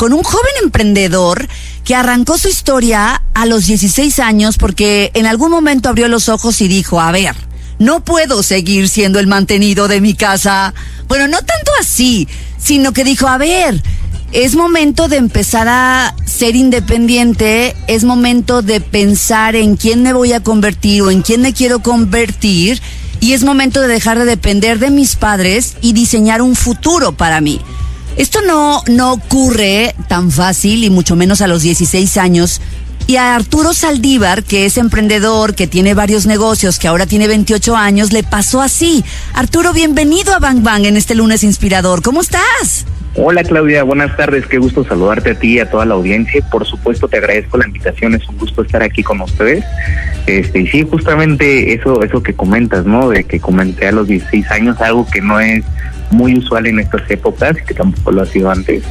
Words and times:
con 0.00 0.14
un 0.14 0.22
joven 0.22 0.52
emprendedor 0.62 1.46
que 1.84 1.94
arrancó 1.94 2.38
su 2.38 2.48
historia 2.48 3.20
a 3.34 3.44
los 3.44 3.66
16 3.66 4.18
años 4.20 4.56
porque 4.56 5.10
en 5.12 5.26
algún 5.26 5.50
momento 5.50 5.90
abrió 5.90 6.08
los 6.08 6.30
ojos 6.30 6.62
y 6.62 6.68
dijo, 6.68 7.02
a 7.02 7.12
ver, 7.12 7.36
no 7.78 8.02
puedo 8.02 8.42
seguir 8.42 8.88
siendo 8.88 9.18
el 9.18 9.26
mantenido 9.26 9.88
de 9.88 10.00
mi 10.00 10.14
casa. 10.14 10.72
Bueno, 11.06 11.28
no 11.28 11.36
tanto 11.36 11.70
así, 11.78 12.26
sino 12.56 12.94
que 12.94 13.04
dijo, 13.04 13.28
a 13.28 13.36
ver, 13.36 13.82
es 14.32 14.54
momento 14.54 15.06
de 15.06 15.18
empezar 15.18 15.68
a 15.68 16.14
ser 16.24 16.56
independiente, 16.56 17.76
es 17.86 18.04
momento 18.04 18.62
de 18.62 18.80
pensar 18.80 19.54
en 19.54 19.76
quién 19.76 20.02
me 20.02 20.14
voy 20.14 20.32
a 20.32 20.42
convertir 20.42 21.02
o 21.02 21.10
en 21.10 21.20
quién 21.20 21.42
me 21.42 21.52
quiero 21.52 21.80
convertir 21.80 22.80
y 23.20 23.34
es 23.34 23.44
momento 23.44 23.82
de 23.82 23.88
dejar 23.88 24.18
de 24.18 24.24
depender 24.24 24.78
de 24.78 24.88
mis 24.88 25.16
padres 25.16 25.76
y 25.82 25.92
diseñar 25.92 26.40
un 26.40 26.56
futuro 26.56 27.12
para 27.12 27.42
mí. 27.42 27.60
Esto 28.20 28.42
no, 28.42 28.82
no 28.86 29.14
ocurre 29.14 29.94
tan 30.06 30.30
fácil 30.30 30.84
y 30.84 30.90
mucho 30.90 31.16
menos 31.16 31.40
a 31.40 31.46
los 31.46 31.62
16 31.62 32.18
años. 32.18 32.60
Y 33.06 33.16
a 33.16 33.34
Arturo 33.34 33.72
Saldívar, 33.72 34.44
que 34.44 34.66
es 34.66 34.76
emprendedor, 34.76 35.54
que 35.54 35.66
tiene 35.66 35.94
varios 35.94 36.26
negocios, 36.26 36.78
que 36.78 36.86
ahora 36.86 37.06
tiene 37.06 37.28
28 37.28 37.74
años, 37.74 38.12
le 38.12 38.22
pasó 38.22 38.60
así. 38.60 39.02
Arturo, 39.32 39.72
bienvenido 39.72 40.34
a 40.34 40.38
Bang 40.38 40.62
Bang 40.62 40.84
en 40.84 40.98
este 40.98 41.14
lunes 41.14 41.42
inspirador. 41.44 42.02
¿Cómo 42.02 42.20
estás? 42.20 42.84
Hola 43.16 43.42
Claudia, 43.42 43.82
buenas 43.82 44.16
tardes, 44.16 44.46
qué 44.46 44.58
gusto 44.58 44.84
saludarte 44.84 45.32
a 45.32 45.34
ti 45.34 45.54
y 45.54 45.58
a 45.58 45.68
toda 45.68 45.84
la 45.84 45.94
audiencia. 45.94 46.40
Por 46.48 46.64
supuesto 46.64 47.08
te 47.08 47.16
agradezco 47.16 47.58
la 47.58 47.66
invitación, 47.66 48.14
es 48.14 48.28
un 48.28 48.38
gusto 48.38 48.62
estar 48.62 48.84
aquí 48.84 49.02
con 49.02 49.20
ustedes. 49.20 49.64
Este, 50.26 50.60
y 50.60 50.66
sí, 50.68 50.86
justamente 50.88 51.74
eso, 51.74 52.04
eso 52.04 52.22
que 52.22 52.34
comentas, 52.34 52.86
¿no? 52.86 53.08
De 53.08 53.24
que 53.24 53.40
comenté 53.40 53.88
a 53.88 53.92
los 53.92 54.06
16 54.06 54.48
años, 54.52 54.80
algo 54.80 55.08
que 55.10 55.20
no 55.20 55.40
es 55.40 55.64
muy 56.12 56.38
usual 56.38 56.66
en 56.66 56.78
estas 56.80 57.08
épocas 57.10 57.56
que 57.62 57.74
tampoco 57.74 58.12
lo 58.12 58.22
ha 58.22 58.26
sido 58.26 58.50
antes 58.50 58.82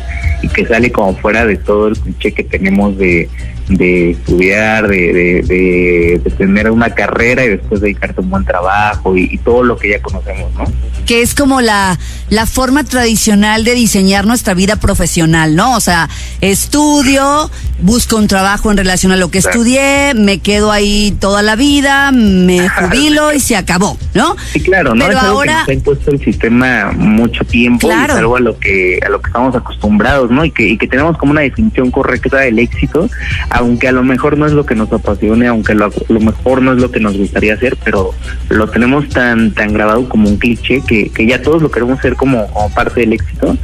y 0.42 0.48
que 0.48 0.66
sale 0.66 0.92
como 0.92 1.16
fuera 1.18 1.46
de 1.46 1.58
todo 1.58 1.90
el 1.90 1.98
cliché 1.98 2.34
que 2.34 2.44
tenemos 2.44 2.98
de, 2.98 3.30
de 3.68 4.12
estudiar, 4.12 4.88
de, 4.88 5.44
de, 5.44 6.32
tener 6.38 6.72
una 6.72 6.90
carrera 6.92 7.44
y 7.44 7.50
después 7.50 7.82
dedicarte 7.82 8.22
a 8.22 8.24
un 8.24 8.30
buen 8.30 8.46
trabajo 8.46 9.18
y, 9.18 9.28
y, 9.32 9.38
todo 9.38 9.64
lo 9.64 9.78
que 9.78 9.90
ya 9.90 10.02
conocemos, 10.02 10.54
¿no? 10.56 10.64
Que 11.06 11.22
es 11.22 11.36
como 11.36 11.60
la, 11.60 12.00
la 12.30 12.46
forma 12.46 12.84
tradicional 12.84 13.64
de 13.64 13.76
diseñar 13.76 14.09
nuestra 14.26 14.54
vida 14.54 14.76
profesional, 14.76 15.56
¿no? 15.56 15.76
O 15.76 15.80
sea, 15.80 16.10
estudio, 16.42 17.50
busco 17.82 18.18
un 18.18 18.28
trabajo 18.28 18.72
en 18.72 18.78
relación 18.78 19.12
a 19.12 19.16
lo 19.16 19.32
que 19.32 19.38
estudié, 19.38 20.14
me 20.16 20.40
quedo 20.40 20.72
ahí 20.72 21.16
toda 21.20 21.42
la 21.42 21.56
vida, 21.56 22.12
me 22.12 22.68
jubilo 22.70 23.34
y 23.34 23.40
se 23.40 23.56
acabó, 23.56 23.98
¿no? 24.14 24.36
Sí, 24.52 24.62
claro, 24.62 24.96
¿no? 24.96 25.06
Pero 25.06 25.20
ahora... 25.20 25.54
Que 25.54 25.60
nos 25.60 25.70
ha 25.70 25.74
impuesto 25.74 26.12
el 26.12 26.20
sistema 26.24 26.92
mucho 26.96 27.44
tiempo 27.46 27.88
claro. 27.88 28.14
y 28.14 28.16
es 28.16 28.20
algo 28.20 28.36
a 28.36 28.40
lo 28.40 28.60
que, 28.60 29.00
a 29.06 29.10
lo 29.10 29.22
que 29.22 29.28
estamos 29.28 29.56
acostumbrados, 29.56 30.32
¿no? 30.32 30.44
Y 30.46 30.52
que, 30.52 30.68
y 30.68 30.78
que 30.78 30.88
tenemos 30.88 31.18
como 31.18 31.32
una 31.32 31.42
definición 31.42 31.92
correcta 31.92 32.38
del 32.38 32.60
éxito, 32.60 33.10
aunque 33.50 33.88
a 33.88 33.92
lo 33.92 34.04
mejor 34.04 34.38
no 34.38 34.46
es 34.46 34.54
lo 34.54 34.66
que 34.66 34.76
nos 34.76 34.92
apasione, 34.92 35.48
aunque 35.48 35.76
lo, 35.76 35.92
lo 36.08 36.20
mejor 36.20 36.62
no 36.62 36.74
es 36.74 36.80
lo 36.80 36.92
que 36.92 37.00
nos 37.00 37.18
gustaría 37.18 37.54
hacer, 37.54 37.78
pero 37.84 38.14
lo 38.50 38.68
tenemos 38.70 39.08
tan, 39.10 39.54
tan 39.54 39.74
grabado 39.74 40.08
como 40.10 40.30
un 40.30 40.38
cliché 40.38 40.82
que, 40.82 41.10
que 41.10 41.26
ya 41.26 41.42
todos 41.42 41.62
lo 41.62 41.72
queremos 41.72 42.00
ser 42.02 42.16
como, 42.16 42.48
como 42.48 42.70
parte 42.74 43.02
del 43.02 43.14
éxito. 43.14 43.58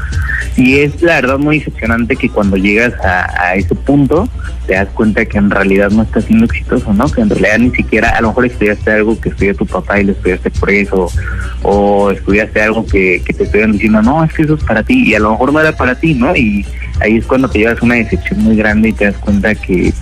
Y 0.58 0.80
es 0.80 1.02
la 1.02 1.16
verdad 1.16 1.38
muy 1.38 1.59
decepcionante 1.59 2.16
que 2.16 2.30
cuando 2.30 2.56
llegas 2.56 2.94
a, 3.03 3.50
a 3.50 3.56
ese 3.56 3.75
punto 3.75 4.30
te 4.66 4.73
das 4.73 4.88
cuenta 4.94 5.25
que 5.25 5.38
en 5.38 5.50
realidad 5.50 5.92
no 5.92 6.03
estás 6.03 6.25
siendo 6.25 6.45
exitoso, 6.45 6.94
¿no? 6.94 7.09
Que 7.09 7.22
en 7.22 7.30
realidad 7.30 7.59
ni 7.59 7.72
siquiera, 7.72 8.09
a 8.09 8.22
lo 8.22 8.30
mejor 8.30 8.45
estudiaste 8.45 8.92
algo 8.92 9.20
que 9.20 9.30
estudió 9.30 9.56
tu 9.56 9.66
papá 9.66 10.00
y 10.00 10.06
lo 10.06 10.14
estudiaste 10.14 10.50
por 10.52 10.72
eso, 10.72 11.12
o 11.62 12.12
estudiaste 12.12 12.62
algo 12.62 12.86
que, 12.86 13.22
que 13.25 13.34
te 13.34 13.44
estuvieron 13.44 13.73
diciendo, 13.73 14.02
no, 14.02 14.23
es 14.23 14.34
que 14.34 14.44
eso 14.44 14.56
es 14.56 14.64
para 14.64 14.84
ti, 14.84 15.03
y 15.09 15.16
a 15.16 15.20
lo 15.20 15.31
mejor 15.31 15.53
no 15.53 15.59
era 15.59 15.75
para 15.75 15.95
ti, 15.95 16.14
¿no? 16.14 16.36
Y 16.36 16.66
ahí 17.02 17.17
es 17.17 17.25
cuando 17.25 17.50
te 17.50 17.59
llevas 17.59 17.81
una 17.81 17.95
decepción 17.95 18.42
muy 18.42 18.56
grande 18.56 18.90
y 18.90 18.94
te 18.94 19.06
das 19.06 19.17
cuenta 19.17 19.53
que, 19.56 19.94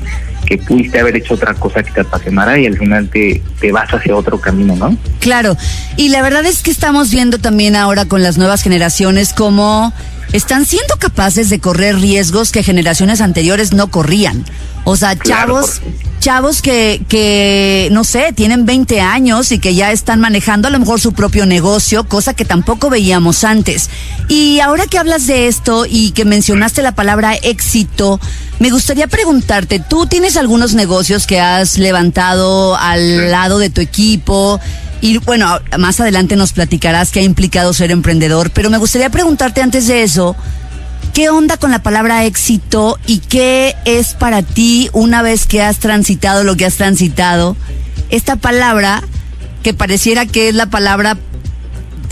que 0.45 0.57
pudiste 0.57 0.99
haber 0.99 1.15
hecho 1.15 1.33
otra 1.33 1.53
cosa 1.53 1.83
que 1.83 1.91
te 1.91 2.01
apasionara 2.01 2.59
y 2.59 2.65
al 2.65 2.77
final 2.77 3.09
te, 3.09 3.41
te 3.59 3.71
vas 3.71 3.93
hacia 3.93 4.15
otro 4.15 4.39
camino, 4.39 4.75
¿no? 4.75 4.95
Claro, 5.19 5.57
y 5.97 6.09
la 6.09 6.21
verdad 6.21 6.45
es 6.45 6.61
que 6.61 6.71
estamos 6.71 7.11
viendo 7.11 7.39
también 7.39 7.75
ahora 7.75 8.05
con 8.05 8.23
las 8.23 8.37
nuevas 8.37 8.61
generaciones 8.61 9.33
cómo 9.33 9.93
están 10.31 10.65
siendo 10.65 10.95
capaces 10.97 11.49
de 11.49 11.59
correr 11.59 11.99
riesgos 11.99 12.51
que 12.51 12.63
generaciones 12.63 13.21
anteriores 13.21 13.73
no 13.73 13.91
corrían. 13.91 14.45
O 14.85 14.95
sea, 14.97 15.17
chavos, 15.17 15.79
claro, 15.79 15.97
chavos 16.19 16.61
que, 16.61 17.01
que, 17.07 17.87
no 17.91 18.03
sé, 18.03 18.33
tienen 18.33 18.65
20 18.65 18.99
años 19.01 19.51
y 19.51 19.59
que 19.59 19.75
ya 19.75 19.91
están 19.91 20.19
manejando 20.19 20.67
a 20.67 20.71
lo 20.71 20.79
mejor 20.79 20.99
su 20.99 21.13
propio 21.13 21.45
negocio, 21.45 22.07
cosa 22.07 22.33
que 22.33 22.45
tampoco 22.45 22.89
veíamos 22.89 23.43
antes. 23.43 23.89
Y 24.27 24.59
ahora 24.59 24.87
que 24.87 24.97
hablas 24.97 25.27
de 25.27 25.47
esto 25.47 25.85
y 25.87 26.11
que 26.11 26.25
mencionaste 26.25 26.81
la 26.81 26.95
palabra 26.95 27.35
éxito, 27.35 28.19
me 28.59 28.69
gustaría 28.71 29.07
preguntarte, 29.07 29.79
tú 29.79 30.05
tienes 30.05 30.37
algunos 30.37 30.73
negocios 30.73 31.27
que 31.27 31.39
has 31.39 31.77
levantado 31.77 32.75
al 32.77 33.31
lado 33.31 33.59
de 33.59 33.69
tu 33.69 33.81
equipo 33.81 34.59
y 35.03 35.17
bueno, 35.17 35.59
más 35.77 35.99
adelante 35.99 36.37
nos 36.37 36.53
platicarás 36.53 37.11
qué 37.11 37.19
ha 37.19 37.23
implicado 37.23 37.73
ser 37.73 37.91
emprendedor, 37.91 38.51
pero 38.51 38.69
me 38.69 38.77
gustaría 38.77 39.09
preguntarte 39.09 39.61
antes 39.61 39.85
de 39.87 40.01
eso, 40.01 40.33
¿qué 41.13 41.29
onda 41.29 41.57
con 41.57 41.71
la 41.71 41.83
palabra 41.83 42.23
éxito 42.23 42.97
y 43.05 43.19
qué 43.19 43.75
es 43.83 44.13
para 44.13 44.43
ti 44.43 44.89
una 44.93 45.21
vez 45.21 45.45
que 45.45 45.61
has 45.61 45.79
transitado 45.79 46.45
lo 46.45 46.55
que 46.55 46.65
has 46.65 46.75
transitado? 46.75 47.57
Esta 48.11 48.37
palabra 48.37 49.03
que 49.61 49.73
pareciera 49.73 50.25
que 50.25 50.47
es 50.47 50.55
la 50.55 50.67
palabra 50.67 51.17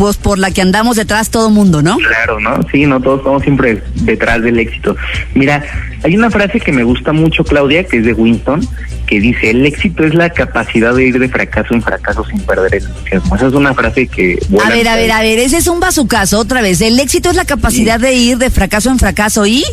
pues 0.02 0.18
por 0.18 0.40
la 0.40 0.50
que 0.50 0.64
andamos 0.64 0.96
detrás 0.96 1.30
todo 1.30 1.52
mundo, 1.52 1.84
¿no? 1.84 1.96
Claro, 1.98 2.40
¿no? 2.40 2.60
Sí, 2.72 2.88
no 2.88 3.00
todos 3.00 3.20
estamos 3.20 3.44
siempre 3.44 3.84
detrás 3.98 4.42
del 4.42 4.58
éxito. 4.58 4.96
Mira, 5.36 5.64
hay 6.02 6.18
una 6.18 6.32
frase 6.32 6.60
que 6.60 6.72
me 6.72 6.82
gusta 6.82 7.14
mucho, 7.14 7.44
Claudia, 7.44 7.84
que 7.84 7.98
es 7.98 8.06
de 8.06 8.14
Winston, 8.14 8.68
que 9.06 9.20
dice, 9.20 9.52
el 9.52 9.64
éxito 9.64 10.04
es 10.04 10.16
la 10.16 10.32
capacidad 10.32 10.96
de 10.96 11.06
ir 11.06 11.20
de 11.20 11.30
fracaso 11.30 11.76
en 11.76 11.84
fracaso 11.84 12.26
sin 12.26 12.40
perder 12.40 12.74
el 12.74 12.86
entusiasmo. 12.88 13.36
Esa 13.36 13.46
es 13.46 13.54
una 13.54 13.76
frase 13.76 14.08
que... 14.08 14.40
A 14.66 14.70
ver, 14.70 14.88
a 14.88 14.96
ver, 14.96 15.12
a 15.12 15.22
ver, 15.22 15.38
ese 15.38 15.58
es 15.58 15.68
un 15.68 15.80
bazucazo 15.80 16.40
otra 16.40 16.64
vez. 16.64 16.82
El 16.82 17.00
éxito 17.00 17.30
es 17.30 17.36
la 17.36 17.46
capacidad 17.46 17.98
sí. 17.98 18.02
de 18.02 18.14
ir 18.16 18.38
de 18.40 18.50
fracaso 18.50 18.90
en 18.90 18.98
fracaso 18.98 19.46
y... 19.46 19.64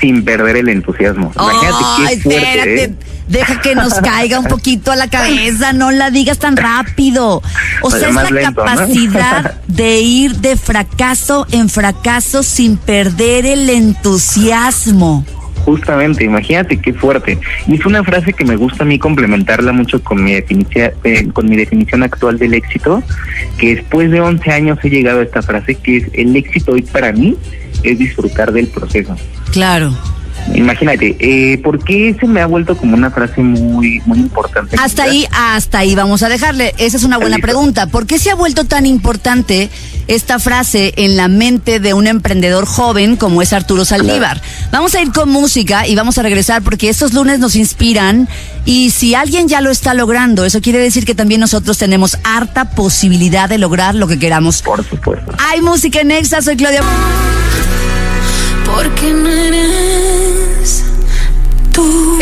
Sin 0.00 0.24
perder 0.24 0.56
el 0.56 0.68
entusiasmo. 0.68 1.32
Imagínate 1.34 1.68
oh, 1.70 1.96
qué 1.96 2.20
fuerte, 2.20 2.36
espérate. 2.36 2.84
¿eh? 2.84 2.94
Deja 3.28 3.60
que 3.60 3.74
nos 3.74 3.94
caiga 3.94 4.38
un 4.38 4.46
poquito 4.46 4.92
a 4.92 4.96
la 4.96 5.08
cabeza, 5.08 5.72
no 5.72 5.90
la 5.90 6.10
digas 6.10 6.38
tan 6.38 6.56
rápido. 6.56 7.42
O 7.82 7.90
sea, 7.90 8.08
es 8.08 8.14
la 8.14 8.30
lento, 8.30 8.64
capacidad 8.64 9.42
¿no? 9.42 9.50
de 9.74 10.00
ir 10.00 10.36
de 10.36 10.56
fracaso 10.56 11.46
en 11.50 11.68
fracaso 11.68 12.44
sin 12.44 12.76
perder 12.76 13.46
el 13.46 13.68
entusiasmo. 13.68 15.24
Justamente, 15.66 16.22
imagínate 16.22 16.76
qué 16.76 16.94
fuerte. 16.94 17.40
Y 17.66 17.74
es 17.74 17.84
una 17.84 18.04
frase 18.04 18.32
que 18.32 18.44
me 18.44 18.54
gusta 18.54 18.84
a 18.84 18.86
mí 18.86 19.00
complementarla 19.00 19.72
mucho 19.72 20.00
con 20.00 20.22
mi 20.22 20.32
definición, 20.32 20.92
eh, 21.02 21.26
con 21.32 21.48
mi 21.48 21.56
definición 21.56 22.04
actual 22.04 22.38
del 22.38 22.54
éxito, 22.54 23.02
que 23.58 23.74
después 23.74 24.12
de 24.12 24.20
11 24.20 24.48
años 24.52 24.78
he 24.84 24.90
llegado 24.90 25.18
a 25.18 25.22
esta 25.24 25.42
frase 25.42 25.74
que 25.74 25.96
es 25.96 26.04
el 26.12 26.36
éxito 26.36 26.70
hoy 26.70 26.82
para 26.82 27.10
mí 27.10 27.36
es 27.82 27.98
disfrutar 27.98 28.52
del 28.52 28.68
proceso. 28.68 29.16
Claro. 29.50 29.92
Imagínate, 30.54 31.16
eh, 31.18 31.58
¿por 31.58 31.82
qué 31.82 32.16
se 32.18 32.26
me 32.26 32.40
ha 32.40 32.46
vuelto 32.46 32.76
como 32.76 32.94
una 32.94 33.10
frase 33.10 33.42
muy 33.42 34.00
muy 34.06 34.18
importante? 34.18 34.76
Hasta 34.78 35.04
ahí, 35.04 35.26
hasta 35.32 35.78
ahí 35.78 35.94
vamos 35.94 36.22
a 36.22 36.28
dejarle. 36.28 36.74
Esa 36.78 36.96
es 36.96 37.04
una 37.04 37.18
buena 37.18 37.38
pregunta. 37.38 37.86
¿Por 37.86 38.06
qué 38.06 38.18
se 38.18 38.30
ha 38.30 38.34
vuelto 38.34 38.64
tan 38.64 38.86
importante 38.86 39.70
esta 40.06 40.38
frase 40.38 40.94
en 40.96 41.16
la 41.16 41.28
mente 41.28 41.80
de 41.80 41.94
un 41.94 42.06
emprendedor 42.06 42.64
joven 42.64 43.16
como 43.16 43.42
es 43.42 43.52
Arturo 43.52 43.84
Saldívar? 43.84 44.40
Claro. 44.40 44.70
Vamos 44.72 44.94
a 44.94 45.02
ir 45.02 45.12
con 45.12 45.28
música 45.28 45.86
y 45.86 45.94
vamos 45.94 46.18
a 46.18 46.22
regresar 46.22 46.62
porque 46.62 46.88
estos 46.88 47.12
lunes 47.12 47.38
nos 47.38 47.56
inspiran 47.56 48.28
y 48.64 48.90
si 48.90 49.14
alguien 49.14 49.48
ya 49.48 49.60
lo 49.60 49.70
está 49.70 49.94
logrando, 49.94 50.44
eso 50.44 50.60
quiere 50.60 50.78
decir 50.78 51.04
que 51.04 51.14
también 51.14 51.40
nosotros 51.40 51.76
tenemos 51.78 52.18
harta 52.24 52.70
posibilidad 52.70 53.48
de 53.48 53.58
lograr 53.58 53.94
lo 53.94 54.06
que 54.06 54.18
queramos. 54.18 54.62
Por 54.62 54.84
supuesto. 54.84 55.32
Hay 55.38 55.60
música 55.60 56.00
en 56.00 56.12
Exa, 56.12 56.40
soy 56.40 56.56
Claudia. 56.56 56.82
Porque 58.64 59.12
no 59.12 59.28
eres 59.28 59.85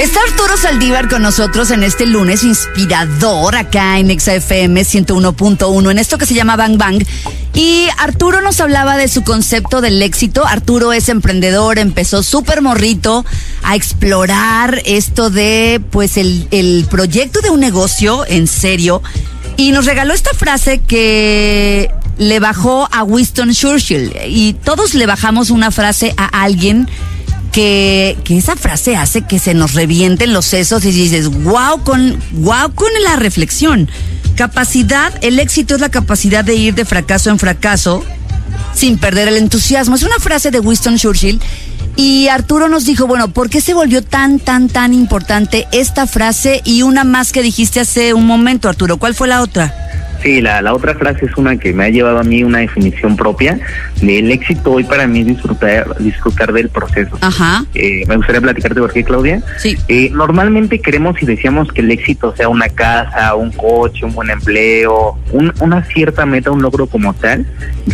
Está 0.01 0.19
Arturo 0.29 0.57
Saldívar 0.57 1.09
con 1.09 1.23
nosotros 1.23 1.71
en 1.71 1.85
este 1.85 2.07
lunes 2.07 2.43
inspirador 2.43 3.55
acá 3.55 4.01
en 4.01 4.09
XFM 4.19 4.81
101.1 4.83 5.91
en 5.93 5.99
esto 5.99 6.19
que 6.19 6.27
se 6.27 6.35
llama 6.35 6.57
Bang 6.57 6.77
Bang. 6.77 7.05
Y 7.55 7.87
Arturo 7.99 8.41
nos 8.41 8.61
hablaba 8.61 8.97
de 8.97 9.07
su 9.07 9.23
concepto 9.23 9.81
del 9.81 10.03
éxito. 10.03 10.45
Arturo 10.45 10.93
es 10.93 11.09
emprendedor, 11.09 11.79
empezó 11.79 12.25
súper 12.25 12.63
morrito 12.63 13.25
a 13.63 13.77
explorar 13.77 14.83
esto 14.87 15.31
de, 15.31 15.81
pues, 15.93 16.17
el, 16.17 16.49
el 16.51 16.87
proyecto 16.91 17.41
de 17.41 17.51
un 17.51 17.61
negocio 17.61 18.27
en 18.27 18.49
serio. 18.49 19.03
Y 19.57 19.71
nos 19.71 19.87
regaló 19.87 20.15
esta 20.15 20.35
frase 20.35 20.81
que 20.81 21.93
le 22.19 22.41
bajó 22.41 22.89
a 22.91 23.05
Winston 23.05 23.53
Churchill. 23.53 24.13
Y 24.27 24.55
todos 24.55 24.95
le 24.95 25.07
bajamos 25.07 25.51
una 25.51 25.71
frase 25.71 26.13
a 26.17 26.27
alguien 26.43 26.89
que, 27.55 28.19
que, 28.25 28.37
esa 28.37 28.57
frase 28.57 28.97
hace 28.97 29.23
que 29.23 29.39
se 29.39 29.55
nos 29.55 29.75
revienten 29.75 30.33
los 30.33 30.45
sesos 30.45 30.85
y 30.85 30.91
dices, 30.91 31.29
wow, 31.29 31.83
con, 31.85 32.21
wow, 32.33 32.75
con 32.75 32.89
la 33.05 33.15
reflexión. 33.15 33.89
Capacidad, 34.35 35.13
el 35.23 35.39
éxito 35.39 35.77
es 35.77 35.81
la 35.81 35.89
capacidad 35.89 36.45
de 36.45 36.57
ir 36.57 36.75
de 36.75 36.85
fracaso 36.85 37.31
en 37.31 37.39
fracaso 37.39 38.05
sin 38.75 38.99
perder 38.99 39.29
el 39.29 39.37
entusiasmo. 39.37 39.95
Es 39.95 40.03
una 40.03 40.19
frase 40.19 40.51
de 40.51 40.59
Winston 40.59 40.97
Churchill 40.97 41.41
Y 41.97 42.27
Arturo 42.27 42.69
nos 42.69 42.87
dijo, 42.87 43.07
bueno, 43.07 43.29
¿por 43.29 43.49
qué 43.49 43.61
se 43.61 43.73
volvió 43.73 44.03
tan, 44.03 44.41
tan, 44.41 44.69
tan 44.69 44.93
importante 44.93 45.69
esta 45.71 46.09
frase 46.09 46.61
y 46.65 46.83
una 46.83 47.05
más 47.05 47.31
que 47.31 47.43
dijiste 47.43 47.79
hace 47.79 48.15
un 48.15 48.27
momento, 48.27 48.69
Arturo? 48.69 48.97
¿Cuál 48.97 49.15
fue 49.15 49.29
la 49.29 49.43
otra? 49.43 49.84
Sí, 50.25 50.41
la, 50.41 50.63
la 50.63 50.73
otra 50.73 50.95
frase 50.95 51.27
es 51.27 51.37
una 51.37 51.59
que 51.59 51.75
me 51.75 51.85
ha 51.85 51.91
llevado 51.91 52.19
a 52.19 52.23
mí 52.23 52.43
una 52.43 52.61
definición 52.61 53.15
propia. 53.15 53.61
El 54.01 54.31
éxito 54.31 54.73
hoy 54.73 54.83
para 54.83 55.07
mí 55.07 55.21
es 55.21 55.27
disfrutar, 55.27 55.95
disfrutar 55.99 56.51
del 56.55 56.71
proceso. 56.71 57.19
Ajá. 57.21 57.63
Eh, 57.75 58.07
me 58.09 58.17
gustaría 58.17 58.41
platicarte 58.41 58.81
por 58.81 58.91
qué, 58.91 59.05
Claudia. 59.05 59.43
Sí. 59.59 59.77
Eh, 59.89 60.09
normalmente 60.15 60.81
queremos 60.81 61.23
y 61.23 61.27
decíamos 61.27 61.71
que 61.71 61.83
el 61.83 61.91
éxito 61.91 62.35
sea 62.35 62.49
una 62.49 62.71
casa, 62.71 63.35
un 63.35 63.53
coche, 63.53 64.07
un 64.07 64.15
buen 64.15 64.31
empleo, 64.31 65.19
una 65.61 65.85
cierta 65.85 66.25
meta, 66.25 66.51
un 66.51 66.63
logro 66.63 66.87
como 66.87 67.13
tal. 67.13 67.45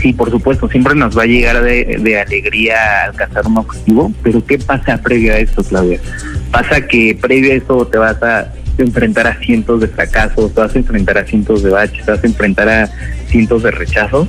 sí, 0.01 0.13
por 0.13 0.31
supuesto, 0.31 0.69
siempre 0.69 0.95
nos 0.95 1.19
va 1.19 1.25
a 1.25 1.27
llegar 1.27 1.65
de, 1.65 1.99
de 2.01 2.21
alegría 2.21 3.07
alcanzar 3.07 3.45
un 3.49 3.59
objetivo, 3.59 4.13
pero 4.23 4.47
¿qué 4.47 4.57
pasa 4.57 4.99
previo 4.99 5.33
a 5.33 5.39
esto, 5.39 5.65
Claudia? 5.65 5.99
Pasa 6.53 6.81
que 6.87 7.19
previo 7.21 7.51
a 7.51 7.57
esto 7.57 7.87
te 7.89 7.99
vas 7.99 8.23
a 8.23 8.53
enfrentar 8.83 9.27
a 9.27 9.39
cientos 9.39 9.81
de 9.81 9.89
fracasos, 9.89 10.55
te 10.55 10.61
vas 10.61 10.75
a 10.75 10.79
enfrentar 10.79 11.19
a 11.19 11.25
cientos 11.25 11.63
de 11.63 11.71
baches, 11.71 12.05
te 12.05 12.11
vas 12.11 12.23
a 12.23 12.27
enfrentar 12.27 12.69
a 12.69 12.91
cientos 13.29 13.63
de 13.63 13.71
rechazos. 13.71 14.29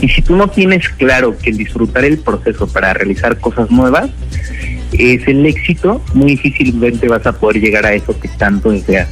Y 0.00 0.08
si 0.08 0.22
tú 0.22 0.36
no 0.36 0.48
tienes 0.48 0.88
claro 0.90 1.36
que 1.38 1.52
disfrutar 1.52 2.04
el 2.04 2.18
proceso 2.18 2.66
para 2.66 2.92
realizar 2.92 3.38
cosas 3.38 3.70
nuevas 3.70 4.10
es 4.92 5.26
el 5.26 5.44
éxito, 5.46 6.02
muy 6.14 6.36
difícilmente 6.36 7.08
vas 7.08 7.26
a 7.26 7.32
poder 7.32 7.60
llegar 7.60 7.86
a 7.86 7.94
eso 7.94 8.18
que 8.18 8.28
tanto 8.28 8.70
deseas. 8.70 9.08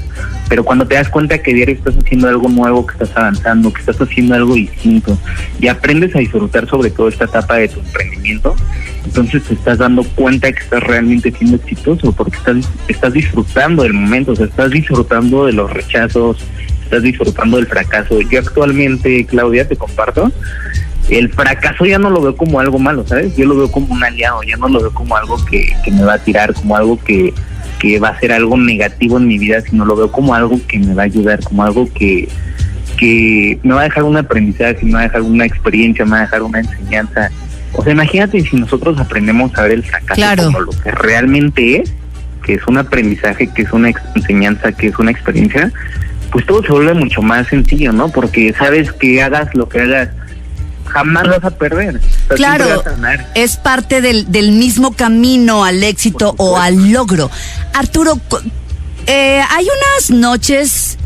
Pero 0.49 0.65
cuando 0.65 0.87
te 0.87 0.95
das 0.95 1.09
cuenta 1.09 1.39
que 1.39 1.55
diario 1.55 1.75
estás 1.75 1.95
haciendo 1.97 2.29
algo 2.29 2.49
nuevo, 2.49 2.87
que 2.87 2.93
estás 2.93 3.17
avanzando, 3.17 3.73
que 3.73 3.81
estás 3.81 4.01
haciendo 4.01 4.35
algo 4.35 4.55
distinto 4.55 5.19
y 5.59 5.69
aprendes 5.69 6.15
a 6.15 6.19
disfrutar 6.19 6.69
sobre 6.69 6.91
todo 6.91 7.09
esta 7.09 7.25
etapa 7.25 7.57
de 7.57 7.69
tu 7.69 7.81
emprendimiento, 7.81 8.55
entonces 9.05 9.43
te 9.43 9.55
estás 9.55 9.79
dando 9.79 10.05
cuenta 10.05 10.53
que 10.53 10.63
estás 10.63 10.83
realmente 10.83 11.33
siendo 11.33 11.57
exitoso 11.57 12.13
porque 12.13 12.37
estás, 12.37 12.57
estás 12.89 13.13
disfrutando 13.13 13.83
del 13.83 13.95
momento, 13.95 14.33
o 14.33 14.37
sea, 14.37 14.47
estás 14.47 14.71
disfrutando 14.71 15.47
de 15.47 15.53
los 15.53 15.71
rechazos, 15.73 16.39
estás 16.85 17.03
disfrutando 17.03 17.57
del 17.57 17.67
fracaso. 17.67 18.21
Yo 18.21 18.39
actualmente, 18.39 19.25
Claudia, 19.27 19.67
te 19.67 19.77
comparto, 19.77 20.31
el 21.09 21.31
fracaso 21.33 21.85
ya 21.85 21.99
no 21.99 22.11
lo 22.11 22.23
veo 22.23 22.37
como 22.37 22.61
algo 22.61 22.79
malo, 22.79 23.07
¿sabes? 23.07 23.37
Yo 23.37 23.47
lo 23.47 23.57
veo 23.57 23.71
como 23.71 23.93
un 23.93 24.05
aliado, 24.05 24.43
ya 24.43 24.57
no 24.57 24.69
lo 24.69 24.81
veo 24.81 24.93
como 24.93 25.17
algo 25.17 25.43
que, 25.45 25.75
que 25.85 25.91
me 25.91 26.05
va 26.05 26.15
a 26.15 26.19
tirar, 26.19 26.55
como 26.55 26.77
algo 26.77 26.99
que, 27.03 27.35
que 27.79 27.99
va 27.99 28.11
a 28.11 28.21
ser 28.21 28.33
algo 28.33 28.57
negativo 28.57 29.19
en 29.19 29.27
mi 29.27 29.39
vida, 29.39 29.61
sino 29.61 29.85
lo 29.85 29.97
veo 29.97 30.13
como 30.13 30.35
algo 30.35 30.61
que 30.69 30.79
me 30.79 30.95
va 30.95 31.03
a 31.03 31.07
ayudar, 31.07 31.43
como 31.43 31.65
algo 31.65 31.89
que, 31.93 32.29
que 32.97 33.59
me 33.63 33.75
va 33.75 33.81
a 33.81 33.85
dejar 33.85 34.05
un 34.05 34.17
aprendizaje, 34.17 34.85
me 34.85 34.93
va 34.93 35.01
a 35.01 35.03
dejar 35.05 35.23
una 35.23 35.45
experiencia, 35.45 36.05
me 36.05 36.13
va 36.13 36.19
a 36.19 36.21
dejar 36.23 36.43
una 36.43 36.61
enseñanza. 36.61 37.31
O 37.73 37.83
sea, 37.83 37.93
imagínate 37.93 38.41
si 38.41 38.57
nosotros 38.57 38.99
aprendemos 38.99 39.57
a 39.57 39.63
ver 39.63 39.73
el 39.73 39.85
fracaso 39.85 40.45
como 40.45 40.61
lo 40.61 40.73
que 40.73 40.91
realmente 40.91 41.83
es, 41.83 41.93
que 42.45 42.55
es 42.55 42.67
un 42.67 42.79
aprendizaje, 42.79 43.49
que 43.49 43.63
es 43.63 43.73
una 43.73 43.93
enseñanza, 44.15 44.73
que 44.73 44.89
es 44.89 44.99
una 44.99 45.11
experiencia, 45.11 45.73
pues 46.31 46.47
todo 46.47 46.63
se 46.63 46.73
vuelve 46.73 46.95
mucho 46.95 47.23
más 47.23 47.47
sencillo, 47.49 47.93
¿no? 47.93 48.09
Porque 48.09 48.55
sabes 48.59 48.93
que 48.93 49.23
hagas 49.23 49.55
lo 49.55 49.69
que 49.69 49.81
hagas, 49.81 50.09
jamás 50.87 51.29
vas 51.29 51.45
a 51.45 51.51
perder. 51.51 52.01
claro, 52.29 52.83
es 53.35 53.57
parte 53.57 54.01
del, 54.01 54.31
del 54.31 54.53
mismo 54.53 54.93
camino 54.93 55.65
al 55.65 55.83
éxito 55.83 56.35
o 56.39 56.59
al 56.59 56.93
logro. 56.93 57.31
Arturo, 57.75 58.21
eh, 59.07 59.43
hay 59.51 59.65
unas 59.65 60.11
noches 60.11 60.99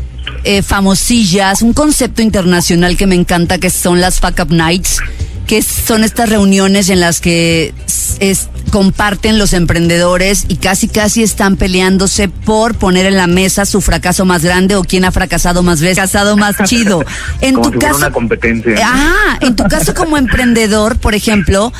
eh, 0.43 0.61
famosillas, 0.61 1.61
un 1.61 1.73
concepto 1.73 2.21
internacional 2.21 2.95
que 2.95 3.07
me 3.07 3.15
encanta, 3.15 3.57
que 3.57 3.69
son 3.69 3.99
las 3.99 4.19
Fuck 4.19 4.39
Up 4.43 4.51
Nights, 4.51 4.99
que 5.47 5.61
son 5.61 6.03
estas 6.03 6.29
reuniones 6.29 6.89
en 6.89 6.99
las 6.99 7.21
que 7.21 7.73
es, 8.19 8.49
comparten 8.69 9.39
los 9.39 9.53
emprendedores 9.53 10.45
y 10.49 10.57
casi 10.57 10.89
casi 10.89 11.23
están 11.23 11.55
peleándose 11.55 12.27
por 12.27 12.75
poner 12.75 13.05
en 13.05 13.15
la 13.15 13.27
mesa 13.27 13.65
su 13.65 13.81
fracaso 13.81 14.25
más 14.25 14.43
grande 14.43 14.75
o 14.75 14.83
quién 14.83 15.05
ha 15.05 15.11
fracasado 15.11 15.63
más 15.63 15.79
veces, 15.79 15.95
fracasado 15.95 16.35
más 16.37 16.55
chido. 16.65 17.03
En 17.41 17.61
tu 17.61 17.71
caso, 17.79 17.97
una 17.97 18.11
competencia. 18.11 18.75
Ah, 18.83 19.39
en 19.41 19.55
tu 19.55 19.63
caso 19.63 19.93
como 19.93 20.17
emprendedor, 20.17 20.97
por 20.97 21.15
ejemplo, 21.15 21.71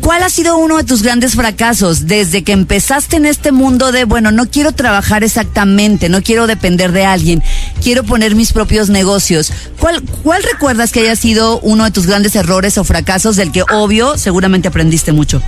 ¿Cuál 0.00 0.22
ha 0.22 0.30
sido 0.30 0.56
uno 0.56 0.76
de 0.76 0.84
tus 0.84 1.02
grandes 1.02 1.34
fracasos 1.34 2.06
desde 2.06 2.44
que 2.44 2.52
empezaste 2.52 3.16
en 3.16 3.26
este 3.26 3.50
mundo 3.52 3.92
de, 3.92 4.04
bueno, 4.04 4.30
no 4.30 4.48
quiero 4.48 4.72
trabajar 4.72 5.24
exactamente, 5.24 6.08
no 6.08 6.22
quiero 6.22 6.46
depender 6.46 6.92
de 6.92 7.04
alguien, 7.04 7.42
quiero 7.82 8.04
poner 8.04 8.34
mis 8.34 8.52
propios 8.52 8.88
negocios? 8.88 9.52
¿Cuál, 9.80 10.02
cuál 10.22 10.42
recuerdas 10.42 10.92
que 10.92 11.00
haya 11.00 11.16
sido 11.16 11.58
uno 11.60 11.84
de 11.84 11.90
tus 11.90 12.06
grandes 12.06 12.36
errores 12.36 12.78
o 12.78 12.84
fracasos 12.84 13.36
del 13.36 13.50
que, 13.50 13.62
obvio, 13.62 14.16
seguramente 14.16 14.68
aprendiste 14.68 15.12
mucho? 15.12 15.42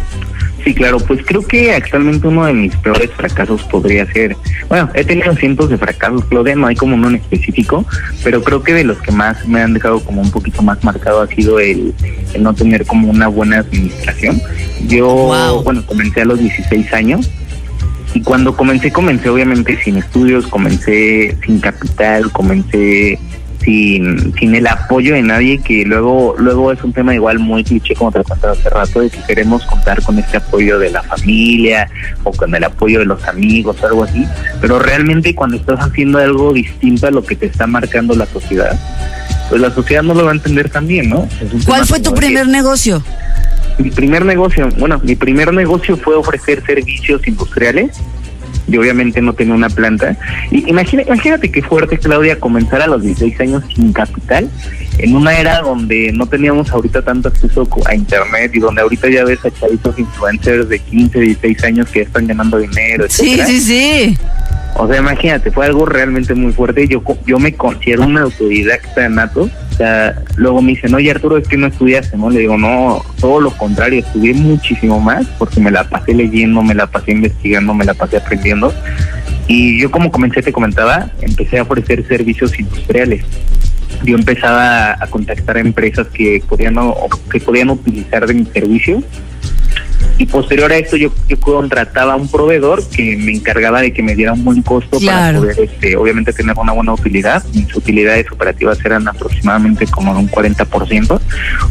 Sí, 0.64 0.74
claro, 0.74 0.98
pues 0.98 1.20
creo 1.24 1.46
que 1.46 1.72
actualmente 1.72 2.26
uno 2.26 2.44
de 2.44 2.52
mis 2.52 2.76
peores 2.76 3.10
fracasos 3.12 3.62
podría 3.64 4.10
ser, 4.12 4.36
bueno, 4.68 4.90
he 4.94 5.04
tenido 5.04 5.34
cientos 5.36 5.70
de 5.70 5.78
fracasos, 5.78 6.24
Claudia, 6.24 6.56
no 6.56 6.66
hay 6.66 6.74
como 6.74 6.96
uno 6.96 7.08
en 7.08 7.16
específico, 7.16 7.86
pero 8.24 8.42
creo 8.42 8.62
que 8.62 8.74
de 8.74 8.84
los 8.84 8.98
que 8.98 9.12
más 9.12 9.46
me 9.46 9.60
han 9.60 9.74
dejado 9.74 10.00
como 10.00 10.20
un 10.20 10.30
poquito 10.30 10.62
más 10.62 10.82
marcado 10.82 11.22
ha 11.22 11.28
sido 11.28 11.60
el, 11.60 11.94
no 12.38 12.54
tener 12.54 12.86
como 12.86 13.08
una 13.08 13.28
buena 13.28 13.58
administración. 13.58 14.40
Yo, 14.88 15.62
bueno, 15.64 15.86
comencé 15.86 16.22
a 16.22 16.24
los 16.24 16.40
16 16.40 16.92
años 16.92 17.30
y 18.14 18.22
cuando 18.22 18.56
comencé, 18.56 18.90
comencé 18.90 19.28
obviamente 19.28 19.78
sin 19.82 19.96
estudios, 19.98 20.46
comencé 20.46 21.36
sin 21.46 21.60
capital, 21.60 22.32
comencé 22.32 23.18
sin, 23.68 24.34
sin 24.38 24.54
el 24.54 24.66
apoyo 24.66 25.12
de 25.12 25.20
nadie, 25.20 25.58
que 25.58 25.84
luego, 25.84 26.34
luego 26.38 26.72
es 26.72 26.82
un 26.82 26.94
tema 26.94 27.14
igual 27.14 27.38
muy 27.38 27.62
cliché, 27.62 27.94
como 27.94 28.10
te 28.10 28.24
contaba 28.24 28.54
hace 28.54 28.70
rato, 28.70 29.00
de 29.00 29.10
que 29.10 29.18
queremos 29.26 29.62
contar 29.66 30.02
con 30.02 30.18
este 30.18 30.38
apoyo 30.38 30.78
de 30.78 30.88
la 30.88 31.02
familia 31.02 31.86
o 32.24 32.32
con 32.32 32.54
el 32.54 32.64
apoyo 32.64 33.00
de 33.00 33.04
los 33.04 33.22
amigos 33.24 33.76
o 33.82 33.86
algo 33.86 34.04
así, 34.04 34.24
pero 34.62 34.78
realmente 34.78 35.34
cuando 35.34 35.58
estás 35.58 35.80
haciendo 35.80 36.18
algo 36.18 36.54
distinto 36.54 37.08
a 37.08 37.10
lo 37.10 37.22
que 37.22 37.36
te 37.36 37.44
está 37.44 37.66
marcando 37.66 38.14
la 38.14 38.24
sociedad, 38.24 38.74
pues 39.50 39.60
la 39.60 39.70
sociedad 39.70 40.02
no 40.02 40.14
lo 40.14 40.24
va 40.24 40.30
a 40.30 40.34
entender 40.34 40.70
también, 40.70 41.10
¿no? 41.10 41.28
¿Cuál 41.66 41.84
fue 41.84 42.00
tu 42.00 42.14
primer 42.14 42.48
negocio? 42.48 43.02
Mi 43.76 43.90
primer 43.90 44.24
negocio, 44.24 44.70
bueno, 44.78 44.98
mi 45.04 45.14
primer 45.14 45.52
negocio 45.52 45.98
fue 45.98 46.14
ofrecer 46.14 46.64
servicios 46.64 47.26
industriales 47.28 47.98
y 48.68 48.76
obviamente 48.76 49.20
no 49.20 49.32
tenía 49.32 49.54
una 49.54 49.70
planta. 49.70 50.16
Y 50.50 50.68
imagina, 50.68 51.02
imagínate 51.02 51.50
qué 51.50 51.62
fuerte, 51.62 51.98
Claudia, 51.98 52.38
comenzar 52.38 52.82
a 52.82 52.86
los 52.86 53.02
16 53.02 53.40
años 53.40 53.64
sin 53.74 53.92
capital, 53.92 54.50
en 54.98 55.16
una 55.16 55.38
era 55.38 55.60
donde 55.60 56.12
no 56.12 56.26
teníamos 56.26 56.70
ahorita 56.70 57.02
tanto 57.02 57.28
acceso 57.28 57.66
a 57.86 57.94
internet 57.94 58.52
y 58.54 58.58
donde 58.58 58.82
ahorita 58.82 59.08
ya 59.08 59.24
ves 59.24 59.44
a 59.44 59.50
chavitos 59.50 59.98
influencers 59.98 60.68
de 60.68 60.78
15, 60.78 61.20
16 61.20 61.64
años 61.64 61.88
que 61.88 62.02
están 62.02 62.26
ganando 62.26 62.58
dinero. 62.58 63.06
Sí, 63.08 63.40
sí, 63.46 63.60
sí. 63.60 64.18
O 64.74 64.86
sea, 64.86 64.98
imagínate, 64.98 65.50
fue 65.50 65.66
algo 65.66 65.86
realmente 65.86 66.34
muy 66.34 66.52
fuerte. 66.52 66.86
Yo, 66.86 67.02
yo 67.26 67.38
me 67.38 67.54
considero 67.54 68.04
una 68.04 68.22
autodidacta 68.22 69.08
nato 69.08 69.50
sea, 69.78 70.22
luego 70.36 70.60
me 70.60 70.72
dicen, 70.72 70.94
oye 70.94 71.10
Arturo, 71.10 71.38
es 71.38 71.48
que 71.48 71.56
no 71.56 71.68
estudiaste, 71.68 72.16
¿no? 72.16 72.28
Le 72.28 72.40
digo, 72.40 72.58
no, 72.58 73.02
todo 73.20 73.40
lo 73.40 73.50
contrario, 73.52 74.00
estudié 74.00 74.34
muchísimo 74.34 75.00
más 75.00 75.26
porque 75.38 75.60
me 75.60 75.70
la 75.70 75.88
pasé 75.88 76.12
leyendo, 76.12 76.62
me 76.62 76.74
la 76.74 76.86
pasé 76.86 77.12
investigando, 77.12 77.72
me 77.72 77.84
la 77.84 77.94
pasé 77.94 78.18
aprendiendo. 78.18 78.74
Y 79.46 79.80
yo 79.80 79.90
como 79.90 80.10
comencé, 80.10 80.42
te 80.42 80.52
comentaba, 80.52 81.10
empecé 81.22 81.58
a 81.58 81.62
ofrecer 81.62 82.06
servicios 82.06 82.58
industriales. 82.58 83.24
Yo 84.04 84.16
empezaba 84.16 84.92
a 84.92 85.06
contactar 85.06 85.56
a 85.56 85.60
empresas 85.60 86.08
que 86.08 86.42
podían, 86.46 86.76
que 87.30 87.40
podían 87.40 87.70
utilizar 87.70 88.26
de 88.26 88.34
mi 88.34 88.44
servicio 88.46 89.02
y 90.18 90.26
posterior 90.26 90.70
a 90.72 90.76
esto 90.76 90.96
yo, 90.96 91.12
yo 91.28 91.38
contrataba 91.38 92.14
a 92.14 92.16
un 92.16 92.28
proveedor 92.28 92.86
que 92.88 93.16
me 93.16 93.32
encargaba 93.32 93.80
de 93.80 93.92
que 93.92 94.02
me 94.02 94.16
diera 94.16 94.32
un 94.32 94.44
buen 94.44 94.62
costo 94.62 94.98
para 95.00 95.38
poder 95.38 95.60
este 95.60 95.96
obviamente 95.96 96.32
tener 96.32 96.56
una 96.58 96.72
buena 96.72 96.92
utilidad. 96.92 97.44
Mis 97.54 97.74
utilidades 97.74 98.30
operativas 98.32 98.78
eran 98.84 99.06
aproximadamente 99.06 99.86
como 99.86 100.12
un 100.18 100.28
40% 100.28 101.20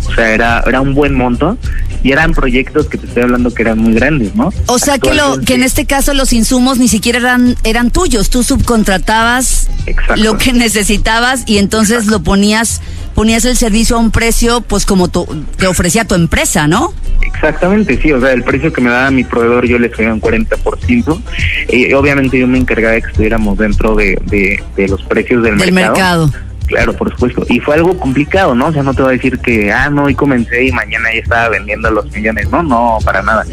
o 0.07 0.13
sea 0.13 0.33
era 0.33 0.63
era 0.65 0.81
un 0.81 0.93
buen 0.93 1.13
monto. 1.13 1.57
Y 2.03 2.11
eran 2.11 2.31
proyectos 2.31 2.87
que 2.87 2.97
te 2.97 3.07
estoy 3.07 3.23
hablando 3.23 3.53
que 3.53 3.63
eran 3.63 3.79
muy 3.79 3.91
grandes 3.93 4.33
no 4.35 4.53
o 4.67 4.79
sea 4.79 4.99
que 4.99 5.13
lo 5.13 5.41
que 5.41 5.55
en 5.55 5.63
este 5.63 5.85
caso 5.85 6.13
los 6.13 6.31
insumos 6.31 6.77
ni 6.77 6.87
siquiera 6.87 7.19
eran 7.19 7.55
eran 7.63 7.91
tuyos. 7.91 8.29
Tú 8.29 8.43
subcontratabas 8.43 9.67
lo 10.15 10.37
que 10.37 10.53
necesitabas 10.53 11.43
y 11.47 11.57
entonces 11.57 12.05
lo 12.05 12.21
ponías 12.21 12.81
ponías 13.13 13.43
el 13.45 13.57
servicio 13.57 13.97
a 13.97 13.99
un 13.99 14.11
precio 14.11 14.61
pues 14.61 14.85
como 14.85 15.07
tu, 15.07 15.25
te 15.57 15.67
ofrecía 15.67 16.05
tu 16.05 16.15
empresa 16.15 16.67
no 16.67 16.93
Exactamente, 17.33 17.99
sí, 18.01 18.11
o 18.11 18.19
sea, 18.19 18.31
el 18.31 18.43
precio 18.43 18.71
que 18.71 18.81
me 18.81 18.89
daba 18.89 19.11
mi 19.11 19.23
proveedor 19.23 19.67
yo 19.67 19.77
le 19.77 19.93
subía 19.93 20.13
un 20.13 20.21
40%. 20.21 21.21
y 21.69 21.93
obviamente 21.93 22.39
yo 22.39 22.47
me 22.47 22.57
encargaba 22.57 22.93
de 22.93 23.01
que 23.01 23.09
estuviéramos 23.09 23.57
dentro 23.57 23.95
de, 23.95 24.19
de, 24.25 24.87
los 24.87 25.03
precios 25.03 25.43
del, 25.43 25.57
del 25.57 25.71
mercado. 25.71 26.31
Claro, 26.67 26.93
por 26.93 27.09
supuesto. 27.11 27.45
Y 27.49 27.61
fue 27.61 27.75
algo 27.75 27.97
complicado, 27.97 28.53
¿no? 28.53 28.67
O 28.67 28.73
sea, 28.73 28.83
no 28.83 28.93
te 28.93 29.01
voy 29.01 29.11
a 29.11 29.13
decir 29.13 29.39
que, 29.39 29.71
ah, 29.71 29.89
no, 29.89 30.03
hoy 30.03 30.15
comencé 30.15 30.65
y 30.65 30.71
mañana 30.73 31.13
ya 31.13 31.21
estaba 31.21 31.49
vendiendo 31.49 31.89
los 31.89 32.11
millones. 32.11 32.49
No, 32.49 32.61
no, 32.61 32.97
para 33.05 33.21
nada. 33.21 33.45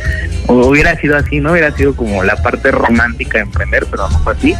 O 0.49 0.67
hubiera 0.67 0.97
sido 0.97 1.17
así, 1.17 1.39
¿no? 1.39 1.53
Hubiera 1.53 1.71
sido 1.77 1.95
como 1.95 2.25
la 2.25 2.35
parte 2.37 2.73
romántica 2.73 3.39
de 3.39 3.45
emprender, 3.45 3.87
pero 3.89 4.09
no 4.09 4.19
fue 4.19 4.33
así. 4.33 4.55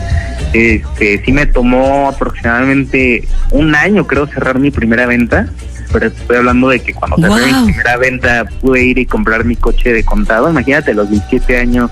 Este, 0.53 1.21
sí 1.25 1.33
me 1.33 1.47
tomó 1.47 2.09
aproximadamente 2.09 3.27
un 3.51 3.75
año, 3.75 4.07
creo, 4.07 4.29
cerrar 4.29 4.61
mi 4.61 4.71
primera 4.71 5.07
venta 5.07 5.49
pero 5.95 6.09
estoy 6.09 6.39
hablando 6.39 6.71
de 6.71 6.81
que 6.81 6.93
cuando 6.93 7.17
wow. 7.17 7.37
mi 7.37 7.67
primera 7.67 7.97
venta 7.97 8.45
pude 8.61 8.85
ir 8.85 8.99
y 8.99 9.07
comprar 9.07 9.45
mi 9.45 9.55
coche 9.55 9.93
de 9.93 10.05
contado. 10.05 10.51
Imagínate, 10.51 10.91
a 10.91 10.95
los 10.95 11.09
17 11.09 11.57
años, 11.57 11.89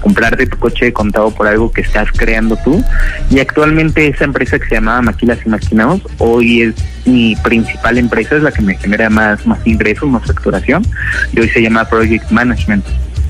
comprarte 0.00 0.48
tu 0.48 0.58
coche 0.58 0.86
de 0.86 0.92
contado 0.92 1.30
por 1.30 1.46
algo 1.46 1.70
que 1.70 1.82
estás 1.82 2.10
creando 2.10 2.58
tú. 2.64 2.82
Y 3.30 3.38
actualmente 3.38 4.08
esa 4.08 4.24
empresa 4.24 4.58
que 4.58 4.66
se 4.66 4.74
llamaba 4.74 5.00
Maquilas 5.00 5.38
y 5.46 5.48
Maquinados, 5.48 6.00
hoy 6.18 6.62
es 6.62 6.74
mi 7.04 7.36
principal 7.36 7.98
empresa, 7.98 8.34
es 8.34 8.42
la 8.42 8.50
que 8.50 8.62
me 8.62 8.74
genera 8.74 9.08
más, 9.10 9.46
más 9.46 9.64
ingresos, 9.64 10.08
más 10.10 10.26
facturación. 10.26 10.84
Y 11.32 11.38
hoy 11.38 11.48
se 11.48 11.62
llama 11.62 11.84
Project 11.84 12.28
Management. 12.32 12.84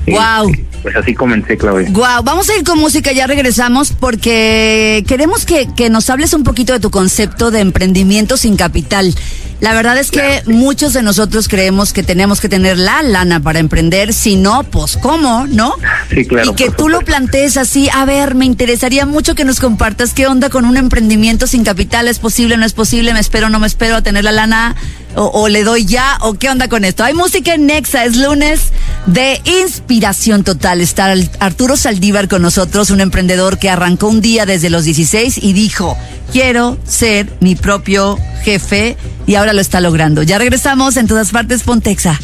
Wow. 0.07 0.51
pues 0.83 0.95
así 0.95 1.13
comencé, 1.13 1.57
Claudia. 1.57 1.89
Wow, 1.91 2.23
vamos 2.23 2.49
a 2.49 2.55
ir 2.55 2.63
con 2.63 2.79
música, 2.79 3.11
ya 3.11 3.27
regresamos 3.27 3.91
porque 3.91 5.03
queremos 5.07 5.45
que, 5.45 5.67
que 5.75 5.89
nos 5.89 6.09
hables 6.09 6.33
un 6.33 6.43
poquito 6.43 6.73
de 6.73 6.79
tu 6.79 6.89
concepto 6.89 7.51
de 7.51 7.59
emprendimiento 7.59 8.37
sin 8.37 8.55
capital. 8.55 9.13
La 9.59 9.73
verdad 9.73 9.97
es 9.97 10.11
que 10.11 10.43
muchos 10.45 10.93
de 10.93 11.01
nosotros 11.01 11.47
creemos 11.47 11.91
que 11.91 12.03
tenemos 12.03 12.39
que 12.39 12.47
tener 12.47 12.77
la 12.77 13.01
lana 13.01 13.39
para 13.39 13.57
emprender, 13.57 14.13
si 14.13 14.35
no, 14.35 14.63
pues 14.63 14.97
cómo, 14.97 15.47
¿no? 15.47 15.73
Sí, 16.11 16.25
claro. 16.25 16.51
Y 16.51 16.55
que 16.55 16.69
tú 16.69 16.89
lo 16.89 17.01
plantees 17.01 17.57
así, 17.57 17.89
a 17.91 18.05
ver, 18.05 18.35
me 18.35 18.45
interesaría 18.45 19.07
mucho 19.07 19.33
que 19.33 19.45
nos 19.45 19.59
compartas 19.59 20.13
qué 20.13 20.27
onda 20.27 20.49
con 20.51 20.65
un 20.65 20.77
emprendimiento 20.77 21.47
sin 21.47 21.63
capital, 21.63 22.07
¿es 22.07 22.19
posible, 22.19 22.55
no 22.57 22.65
es 22.65 22.73
posible? 22.73 23.13
¿Me 23.13 23.19
espero, 23.19 23.49
no 23.49 23.59
me 23.59 23.65
espero 23.65 23.95
a 23.95 24.03
tener 24.03 24.23
la 24.23 24.31
lana? 24.31 24.75
O, 25.19 25.49
le 25.49 25.63
doy 25.63 25.83
ya? 25.83 26.19
¿O 26.21 26.35
qué 26.35 26.47
onda 26.47 26.67
con 26.69 26.85
esto? 26.85 27.03
Hay 27.03 27.15
música 27.15 27.55
en 27.55 27.65
Nexa, 27.65 28.05
es 28.05 28.17
lunes 28.17 28.71
de 29.07 29.41
inspiración 29.63 30.43
total. 30.43 30.79
Está 30.79 31.11
Arturo 31.39 31.75
Saldívar 31.75 32.27
con 32.27 32.43
nosotros, 32.43 32.91
un 32.91 33.01
emprendedor 33.01 33.57
que 33.57 33.71
arrancó 33.71 34.09
un 34.09 34.21
día 34.21 34.45
desde 34.45 34.69
los 34.69 34.83
16 34.83 35.39
y 35.41 35.53
dijo, 35.53 35.97
quiero 36.31 36.77
ser 36.85 37.35
mi 37.39 37.55
propio 37.55 38.19
jefe 38.43 38.95
y 39.25 39.33
ahora 39.33 39.53
lo 39.53 39.61
está 39.61 39.81
logrando. 39.81 40.21
Ya 40.21 40.37
regresamos 40.37 40.97
en 40.97 41.07
todas 41.07 41.31
partes, 41.31 41.63
Pontexa. 41.63 42.19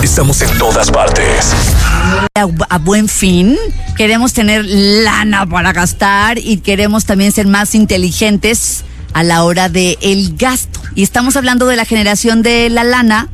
Estamos 0.00 0.40
en 0.42 0.56
todas 0.56 0.92
partes. 0.92 1.52
A, 2.36 2.78
buen 2.78 3.08
fin, 3.08 3.58
queremos 3.96 4.32
tener 4.32 4.64
lana 4.64 5.46
para 5.46 5.72
gastar 5.72 6.38
y 6.38 6.58
queremos 6.58 7.06
también 7.06 7.32
ser 7.32 7.48
más 7.48 7.74
inteligentes 7.74 8.84
a 9.14 9.22
la 9.22 9.44
hora 9.44 9.70
del 9.70 9.96
el 10.02 10.36
gasto. 10.36 10.80
Y 10.94 11.02
estamos 11.02 11.36
hablando 11.36 11.66
de 11.66 11.76
la 11.76 11.86
generación 11.86 12.42
de 12.42 12.68
la 12.68 12.84
lana. 12.84 13.28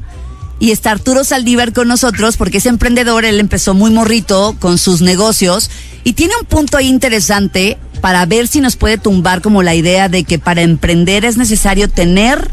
Y 0.61 0.73
está 0.73 0.91
Arturo 0.91 1.25
Saldívar 1.25 1.73
con 1.73 1.89
nosotros 1.89 2.37
porque 2.37 2.59
es 2.59 2.67
emprendedor, 2.67 3.25
él 3.25 3.41
empezó 3.41 3.73
muy 3.73 3.91
morrito 3.91 4.55
con 4.61 4.77
sus 4.77 5.01
negocios 5.01 5.71
y 6.05 6.13
tiene 6.13 6.35
un 6.39 6.45
punto 6.45 6.77
ahí 6.77 6.87
interesante 6.87 7.79
para 8.03 8.27
ver 8.27 8.47
si 8.47 8.61
nos 8.61 8.77
puede 8.77 8.99
tumbar 8.99 9.41
como 9.41 9.63
la 9.63 9.75
idea 9.75 10.11
de 10.11 10.25
que 10.25 10.39
para 10.39 10.61
emprender 10.61 11.25
es 11.25 11.39
necesario 11.39 11.89
tener 11.89 12.51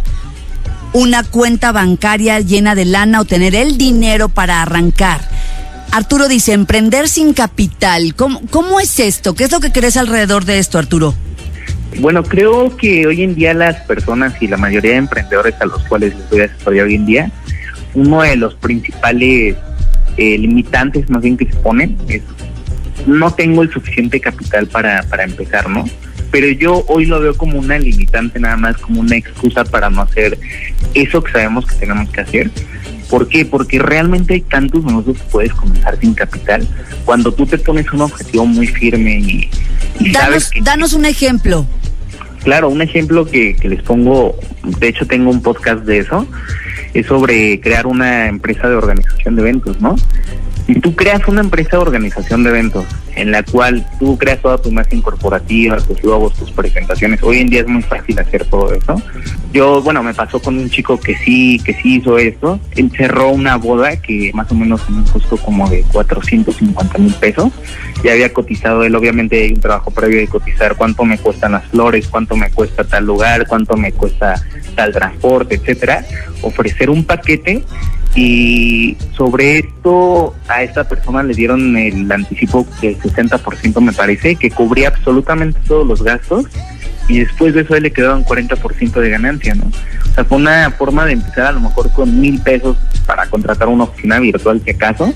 una 0.94 1.24
cuenta 1.24 1.74
bancaria 1.74 2.40
llena 2.40 2.76
de 2.76 2.86
lana 2.86 3.20
o 3.20 3.26
tener 3.26 3.56
el 3.56 3.78
dinero 3.78 4.30
para 4.30 4.62
arrancar. 4.62 5.20
Arturo 5.92 6.30
dice, 6.30 6.54
emprender 6.54 7.10
sin 7.10 7.34
capital. 7.34 8.16
¿Cómo, 8.16 8.42
¿Cómo 8.52 8.80
es 8.80 9.00
esto? 9.00 9.36
¿Qué 9.36 9.44
es 9.44 9.52
lo 9.52 9.60
que 9.60 9.72
crees 9.72 9.98
alrededor 9.98 10.46
de 10.46 10.60
esto, 10.60 10.78
Arturo? 10.78 11.14
Bueno, 12.00 12.24
creo 12.24 12.76
que 12.78 13.08
hoy 13.08 13.24
en 13.24 13.34
día 13.34 13.54
las 13.54 13.78
personas 13.82 14.40
y 14.42 14.48
la 14.48 14.58
mayoría 14.58 14.92
de 14.92 14.98
emprendedores 14.98 15.56
a 15.60 15.66
los 15.66 15.82
cuales 15.88 16.16
les 16.16 16.30
doy 16.30 16.42
asesoría 16.42 16.84
hoy 16.84 16.96
en 16.96 17.06
día, 17.06 17.32
uno 17.96 18.22
de 18.22 18.36
los 18.36 18.54
principales 18.56 19.56
eh, 20.18 20.38
limitantes 20.38 21.10
más 21.10 21.22
bien 21.22 21.38
que 21.38 21.46
se 21.46 21.56
ponen 21.58 21.98
es 22.08 22.22
no 23.08 23.34
tengo 23.34 23.64
el 23.64 23.72
suficiente 23.72 24.20
capital 24.20 24.68
para, 24.68 25.02
para 25.04 25.24
empezar, 25.24 25.70
¿no? 25.70 25.86
Pero 26.32 26.48
yo 26.50 26.84
hoy 26.88 27.06
lo 27.06 27.20
veo 27.20 27.36
como 27.36 27.58
una 27.58 27.80
limitante, 27.80 28.40
nada 28.40 28.58
más 28.58 28.78
como 28.78 29.00
una 29.00 29.16
excusa 29.16 29.64
para 29.64 29.90
no 29.90 30.02
hacer 30.02 30.38
eso 30.94 31.24
que 31.24 31.32
sabemos 31.32 31.66
que 31.66 31.76
tenemos 31.76 32.10
que 32.10 32.22
hacer. 32.22 32.52
¿Por 33.10 33.30
qué? 33.30 33.46
Porque 33.46 33.80
realmente 33.80 34.34
hay 34.34 34.42
tantos 34.42 34.84
negocios 34.84 35.18
que 35.18 35.24
puedes 35.32 35.54
comenzar 35.54 35.98
sin 36.00 36.14
capital. 36.14 36.68
Cuando 37.06 37.34
tú 37.34 37.46
te 37.46 37.58
pones 37.58 37.92
un 37.94 38.02
objetivo 38.02 38.46
muy 38.46 38.68
firme 38.68 39.20
y, 39.20 39.50
danos, 40.12 40.52
danos 40.62 40.94
un 40.94 41.06
ejemplo. 41.06 41.66
Claro, 42.44 42.70
un 42.70 42.82
ejemplo 42.82 43.26
que, 43.26 43.56
que 43.56 43.70
les 43.70 43.82
pongo, 43.82 44.38
de 44.64 44.90
hecho 44.90 45.08
tengo 45.08 45.32
un 45.32 45.42
podcast 45.42 45.84
de 45.86 46.00
eso, 46.00 46.28
es 46.94 47.06
sobre 47.06 47.60
crear 47.62 47.88
una 47.88 48.28
empresa 48.28 48.68
de 48.70 48.76
organización 48.76 49.36
de 49.36 49.42
eventos, 49.42 49.80
¿no? 49.80 49.96
Si 50.68 50.76
tú 50.82 50.94
creas 50.94 51.26
una 51.30 51.40
empresa 51.40 51.70
de 51.72 51.78
organización 51.78 52.44
de 52.44 52.50
eventos 52.50 52.86
en 53.16 53.32
la 53.32 53.42
cual 53.42 53.88
tú 54.00 54.18
creas 54.18 54.42
toda 54.42 54.58
tu 54.58 54.68
imagen 54.68 55.02
corporativa, 55.02 55.78
tus 55.78 56.04
logos, 56.04 56.34
tus 56.34 56.52
presentaciones, 56.52 57.24
hoy 57.24 57.40
en 57.40 57.48
día 57.48 57.62
es 57.62 57.68
muy 57.68 57.82
fácil 57.82 58.20
hacer 58.20 58.44
todo 58.46 58.74
eso. 58.74 59.02
Yo, 59.54 59.82
bueno, 59.82 60.04
me 60.04 60.14
pasó 60.14 60.42
con 60.42 60.58
un 60.58 60.70
chico 60.70 61.00
que 61.00 61.16
sí, 61.16 61.62
que 61.64 61.74
sí 61.74 61.96
hizo 61.96 62.18
esto. 62.18 62.60
Él 62.76 62.92
cerró 62.98 63.30
una 63.30 63.56
boda 63.56 63.96
que 63.96 64.30
más 64.34 64.52
o 64.52 64.56
menos 64.56 64.88
me 64.90 65.10
costó 65.10 65.38
como 65.38 65.70
de 65.70 65.84
450 65.94 66.98
mil 66.98 67.14
pesos. 67.14 67.54
Ya 68.04 68.12
había 68.12 68.34
cotizado 68.34 68.84
él, 68.84 68.94
obviamente 68.94 69.50
un 69.54 69.62
trabajo 69.62 69.92
previo 69.92 70.20
de 70.20 70.28
cotizar 70.28 70.76
cuánto 70.76 71.06
me 71.06 71.18
cuestan 71.18 71.54
las 71.54 71.66
flores, 71.68 72.10
cuánto 72.10 72.36
me 72.36 72.52
cuesta 72.52 72.84
tal 72.84 73.06
lugar, 73.06 73.48
cuánto 73.48 73.78
me 73.78 73.94
cuesta 73.94 74.36
tal 74.76 74.92
transporte, 74.92 75.56
etcétera. 75.56 76.06
Ofrecer 76.42 76.90
un 76.90 77.06
paquete 77.06 77.64
y 78.16 78.98
sobre 79.16 79.60
esto 79.60 80.36
a 80.48 80.64
esta 80.64 80.88
persona 80.88 81.24
le 81.24 81.34
dieron 81.34 81.78
el 81.78 82.12
anticipo 82.12 82.66
del 82.82 82.98
60% 82.98 83.82
me 83.82 83.94
parece, 83.94 84.36
que 84.36 84.50
cubría 84.50 84.90
absolutamente 84.90 85.60
todos 85.68 85.86
los 85.86 86.02
gastos 86.02 86.46
y 87.08 87.20
después 87.20 87.54
de 87.54 87.62
eso 87.62 87.80
le 87.80 87.92
quedaban 87.92 88.26
40% 88.26 89.00
de 89.00 89.10
ganancia, 89.10 89.56
¿no? 89.56 89.66
O 89.66 90.14
sea, 90.14 90.26
fue 90.26 90.38
una 90.38 90.72
forma 90.72 91.06
de 91.06 91.14
empezar 91.14 91.48
a 91.48 91.52
lo 91.54 91.62
mejor 91.62 91.92
con 91.92 92.20
mil 92.20 92.40
pesos 92.42 92.78
para 93.06 93.28
contratar 93.28 93.68
una 93.68 93.86
oficina 93.86 94.20
virtual, 94.20 94.62
si 94.64 94.72
acaso, 94.72 95.14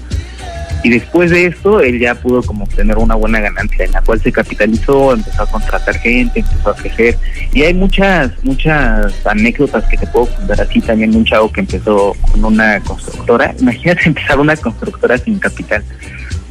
y 0.84 0.90
después 0.90 1.30
de 1.30 1.46
esto, 1.46 1.80
él 1.80 2.00
ya 2.00 2.16
pudo 2.16 2.42
como 2.42 2.64
obtener 2.64 2.98
una 2.98 3.16
buena 3.16 3.40
ganancia 3.40 3.86
en 3.86 3.92
la 3.92 4.02
cual 4.02 4.20
se 4.20 4.32
capitalizó, 4.32 5.14
empezó 5.14 5.44
a 5.44 5.46
contratar 5.46 5.96
gente, 6.00 6.40
empezó 6.40 6.72
a 6.72 6.76
crecer. 6.76 7.18
Y 7.54 7.62
hay 7.64 7.74
muchas, 7.74 8.32
muchas 8.44 9.14
anécdotas 9.26 9.84
que 9.86 9.98
te 9.98 10.08
puedo 10.08 10.28
contar 10.28 10.62
así. 10.62 10.82
También 10.82 11.16
un 11.16 11.24
chavo 11.24 11.52
que 11.52 11.62
empezó 11.62 12.16
con 12.32 12.46
una 12.46 12.80
constructora. 12.82 13.54
Imagínate 13.60 14.02
empezar 14.06 14.40
una 14.40 14.56
constructora 14.56 15.18
sin 15.20 15.38
capital. 15.38 15.84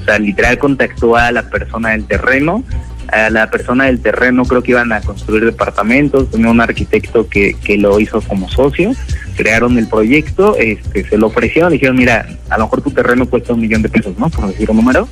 O 0.01 0.05
sea, 0.05 0.19
literal 0.19 0.59
contactó 0.59 1.17
a 1.17 1.33
la 1.33 1.43
persona 1.43 1.91
del 1.91 2.05
terreno, 2.05 2.63
a 3.13 3.31
la 3.31 3.51
persona 3.51 3.87
del 3.87 4.01
terreno 4.01 4.45
creo 4.45 4.63
que 4.63 4.73
iban 4.73 4.93
a 4.93 5.01
construir 5.01 5.45
departamentos, 5.45 6.31
tenía 6.31 6.51
un 6.51 6.61
arquitecto 6.61 7.29
que, 7.29 7.55
que 7.55 7.77
lo 7.77 7.99
hizo 8.01 8.21
como 8.21 8.49
socio, 8.49 8.93
crearon 9.37 9.79
el 9.79 9.89
proyecto, 9.89 10.57
este, 10.59 11.09
se 11.09 11.19
lo 11.19 11.29
ofrecieron, 11.29 11.73
dijeron, 11.73 11.97
mira, 11.97 12.27
a 12.49 12.59
lo 12.59 12.65
mejor 12.65 12.83
tu 12.83 12.91
terreno 12.91 13.27
cuesta 13.27 13.55
un 13.55 13.61
millón 13.61 13.83
de 13.83 13.89
pesos, 13.89 14.17
¿no? 14.19 14.29
Por 14.29 14.49
decir 14.49 14.71
un 14.71 14.77
número, 14.77 15.09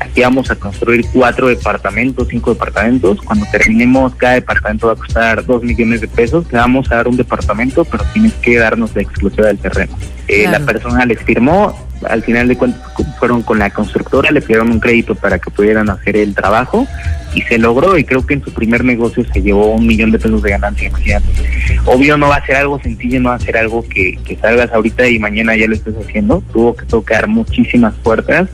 aquí 0.00 0.22
vamos 0.22 0.50
a 0.50 0.56
construir 0.56 1.04
cuatro 1.12 1.48
departamentos, 1.48 2.28
cinco 2.28 2.52
departamentos, 2.52 3.20
cuando 3.22 3.46
terminemos 3.50 4.14
cada 4.16 4.34
departamento 4.34 4.88
va 4.88 4.94
a 4.94 4.96
costar 4.96 5.44
dos 5.44 5.62
millones 5.62 6.00
de 6.00 6.08
pesos, 6.08 6.46
te 6.48 6.56
vamos 6.56 6.90
a 6.90 6.96
dar 6.96 7.08
un 7.08 7.16
departamento, 7.16 7.84
pero 7.84 8.04
tienes 8.12 8.32
que 8.34 8.58
darnos 8.58 8.94
la 8.94 9.02
exclusiva 9.02 9.46
del 9.46 9.58
terreno. 9.58 9.96
Eh, 10.26 10.46
la 10.50 10.60
persona 10.60 11.06
les 11.06 11.22
firmó, 11.22 11.87
al 12.08 12.22
final 12.22 12.48
de 12.48 12.56
cuentas 12.56 12.80
fueron 13.18 13.42
con 13.42 13.58
la 13.58 13.70
constructora, 13.70 14.30
le 14.30 14.40
pidieron 14.40 14.70
un 14.70 14.80
crédito 14.80 15.14
para 15.14 15.38
que 15.38 15.50
pudieran 15.50 15.90
hacer 15.90 16.16
el 16.16 16.34
trabajo 16.34 16.86
y 17.34 17.42
se 17.42 17.58
logró 17.58 17.98
y 17.98 18.04
creo 18.04 18.26
que 18.26 18.34
en 18.34 18.44
su 18.44 18.52
primer 18.52 18.84
negocio 18.84 19.24
se 19.32 19.42
llevó 19.42 19.72
un 19.74 19.86
millón 19.86 20.10
de 20.10 20.18
pesos 20.18 20.42
de 20.42 20.50
ganancia, 20.50 20.90
Obvio 21.84 22.16
no 22.16 22.28
va 22.28 22.36
a 22.36 22.46
ser 22.46 22.56
algo 22.56 22.80
sencillo, 22.80 23.20
no 23.20 23.30
va 23.30 23.36
a 23.36 23.40
ser 23.40 23.56
algo 23.56 23.86
que, 23.88 24.18
que 24.24 24.36
salgas 24.36 24.72
ahorita 24.72 25.08
y 25.08 25.18
mañana 25.18 25.56
ya 25.56 25.66
lo 25.66 25.74
estés 25.74 25.94
haciendo, 25.96 26.42
tuvo 26.52 26.76
que 26.76 26.86
tocar 26.86 27.28
muchísimas 27.28 27.94
puertas, 27.96 28.48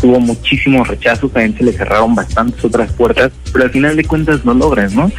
tuvo 0.00 0.20
muchísimos 0.20 0.86
rechazos, 0.88 1.32
también 1.32 1.56
se 1.56 1.64
le 1.64 1.72
cerraron 1.72 2.14
bastantes 2.14 2.62
otras 2.64 2.92
puertas, 2.92 3.32
pero 3.52 3.64
al 3.64 3.70
final 3.70 3.96
de 3.96 4.04
cuentas 4.04 4.44
no 4.44 4.54
logras, 4.54 4.92
¿no? 4.92 5.10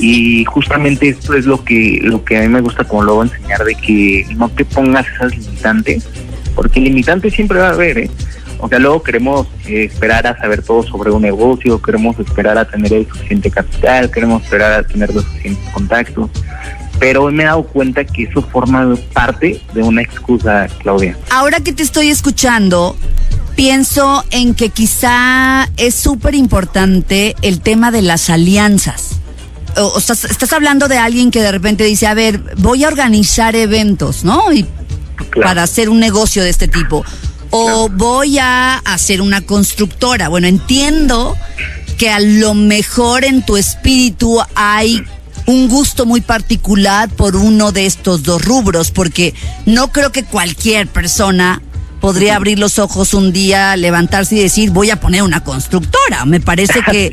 Y 0.00 0.44
justamente 0.46 1.08
esto 1.08 1.34
es 1.34 1.46
lo 1.46 1.64
que 1.64 2.00
lo 2.02 2.24
que 2.24 2.38
a 2.38 2.42
mí 2.42 2.48
me 2.48 2.60
gusta 2.60 2.84
como 2.84 3.04
luego 3.04 3.22
enseñar 3.22 3.64
de 3.64 3.74
que 3.74 4.26
no 4.36 4.48
te 4.48 4.64
pongas 4.64 5.06
esas 5.08 5.36
limitantes 5.36 6.08
porque 6.54 6.80
limitantes 6.80 7.34
siempre 7.34 7.58
va 7.58 7.68
a 7.68 7.72
haber, 7.72 7.98
¿eh? 7.98 8.10
O 8.58 8.68
sea, 8.68 8.78
luego 8.78 9.02
queremos 9.02 9.46
eh, 9.66 9.84
esperar 9.84 10.26
a 10.26 10.38
saber 10.38 10.62
todo 10.62 10.82
sobre 10.82 11.10
un 11.10 11.22
negocio, 11.22 11.80
queremos 11.82 12.18
esperar 12.18 12.56
a 12.56 12.64
tener 12.64 12.92
el 12.92 13.06
suficiente 13.06 13.50
capital, 13.50 14.10
queremos 14.10 14.42
esperar 14.42 14.72
a 14.72 14.82
tener 14.82 15.12
los 15.12 15.24
suficientes 15.24 15.72
contactos. 15.72 16.30
Pero 16.98 17.30
me 17.30 17.42
he 17.42 17.46
dado 17.46 17.64
cuenta 17.64 18.04
que 18.04 18.22
eso 18.22 18.40
forma 18.40 18.96
parte 19.12 19.60
de 19.74 19.82
una 19.82 20.02
excusa, 20.02 20.68
Claudia. 20.78 21.16
Ahora 21.30 21.60
que 21.60 21.72
te 21.72 21.82
estoy 21.82 22.08
escuchando, 22.08 22.96
pienso 23.56 24.24
en 24.30 24.54
que 24.54 24.70
quizá 24.70 25.68
es 25.76 25.94
súper 25.94 26.34
importante 26.34 27.34
el 27.42 27.60
tema 27.60 27.90
de 27.90 28.02
las 28.02 28.30
alianzas. 28.30 29.18
O, 29.76 29.98
estás, 29.98 30.24
estás, 30.24 30.52
hablando 30.52 30.86
de 30.86 30.98
alguien 30.98 31.32
que 31.32 31.42
de 31.42 31.50
repente 31.50 31.82
dice, 31.82 32.06
a 32.06 32.14
ver, 32.14 32.40
voy 32.58 32.84
a 32.84 32.88
organizar 32.88 33.56
eventos, 33.56 34.24
¿no? 34.24 34.52
Y 34.52 34.64
para 35.40 35.62
hacer 35.62 35.88
un 35.88 36.00
negocio 36.00 36.42
de 36.42 36.50
este 36.50 36.68
tipo. 36.68 37.04
O 37.50 37.88
voy 37.88 38.38
a 38.38 38.78
hacer 38.78 39.20
una 39.20 39.40
constructora. 39.40 40.28
Bueno, 40.28 40.48
entiendo 40.48 41.36
que 41.98 42.10
a 42.10 42.18
lo 42.20 42.54
mejor 42.54 43.24
en 43.24 43.44
tu 43.44 43.56
espíritu 43.56 44.40
hay 44.54 45.04
un 45.46 45.68
gusto 45.68 46.06
muy 46.06 46.20
particular 46.20 47.08
por 47.10 47.36
uno 47.36 47.70
de 47.70 47.86
estos 47.86 48.22
dos 48.22 48.44
rubros, 48.44 48.90
porque 48.90 49.34
no 49.66 49.92
creo 49.92 50.10
que 50.10 50.24
cualquier 50.24 50.88
persona 50.88 51.62
podría 52.04 52.36
abrir 52.36 52.58
los 52.58 52.78
ojos 52.78 53.14
un 53.14 53.32
día, 53.32 53.76
levantarse 53.76 54.36
y 54.36 54.40
decir, 54.40 54.70
voy 54.70 54.90
a 54.90 55.00
poner 55.00 55.22
una 55.22 55.42
constructora. 55.42 56.26
Me 56.26 56.38
parece 56.38 56.82
que, 56.90 57.12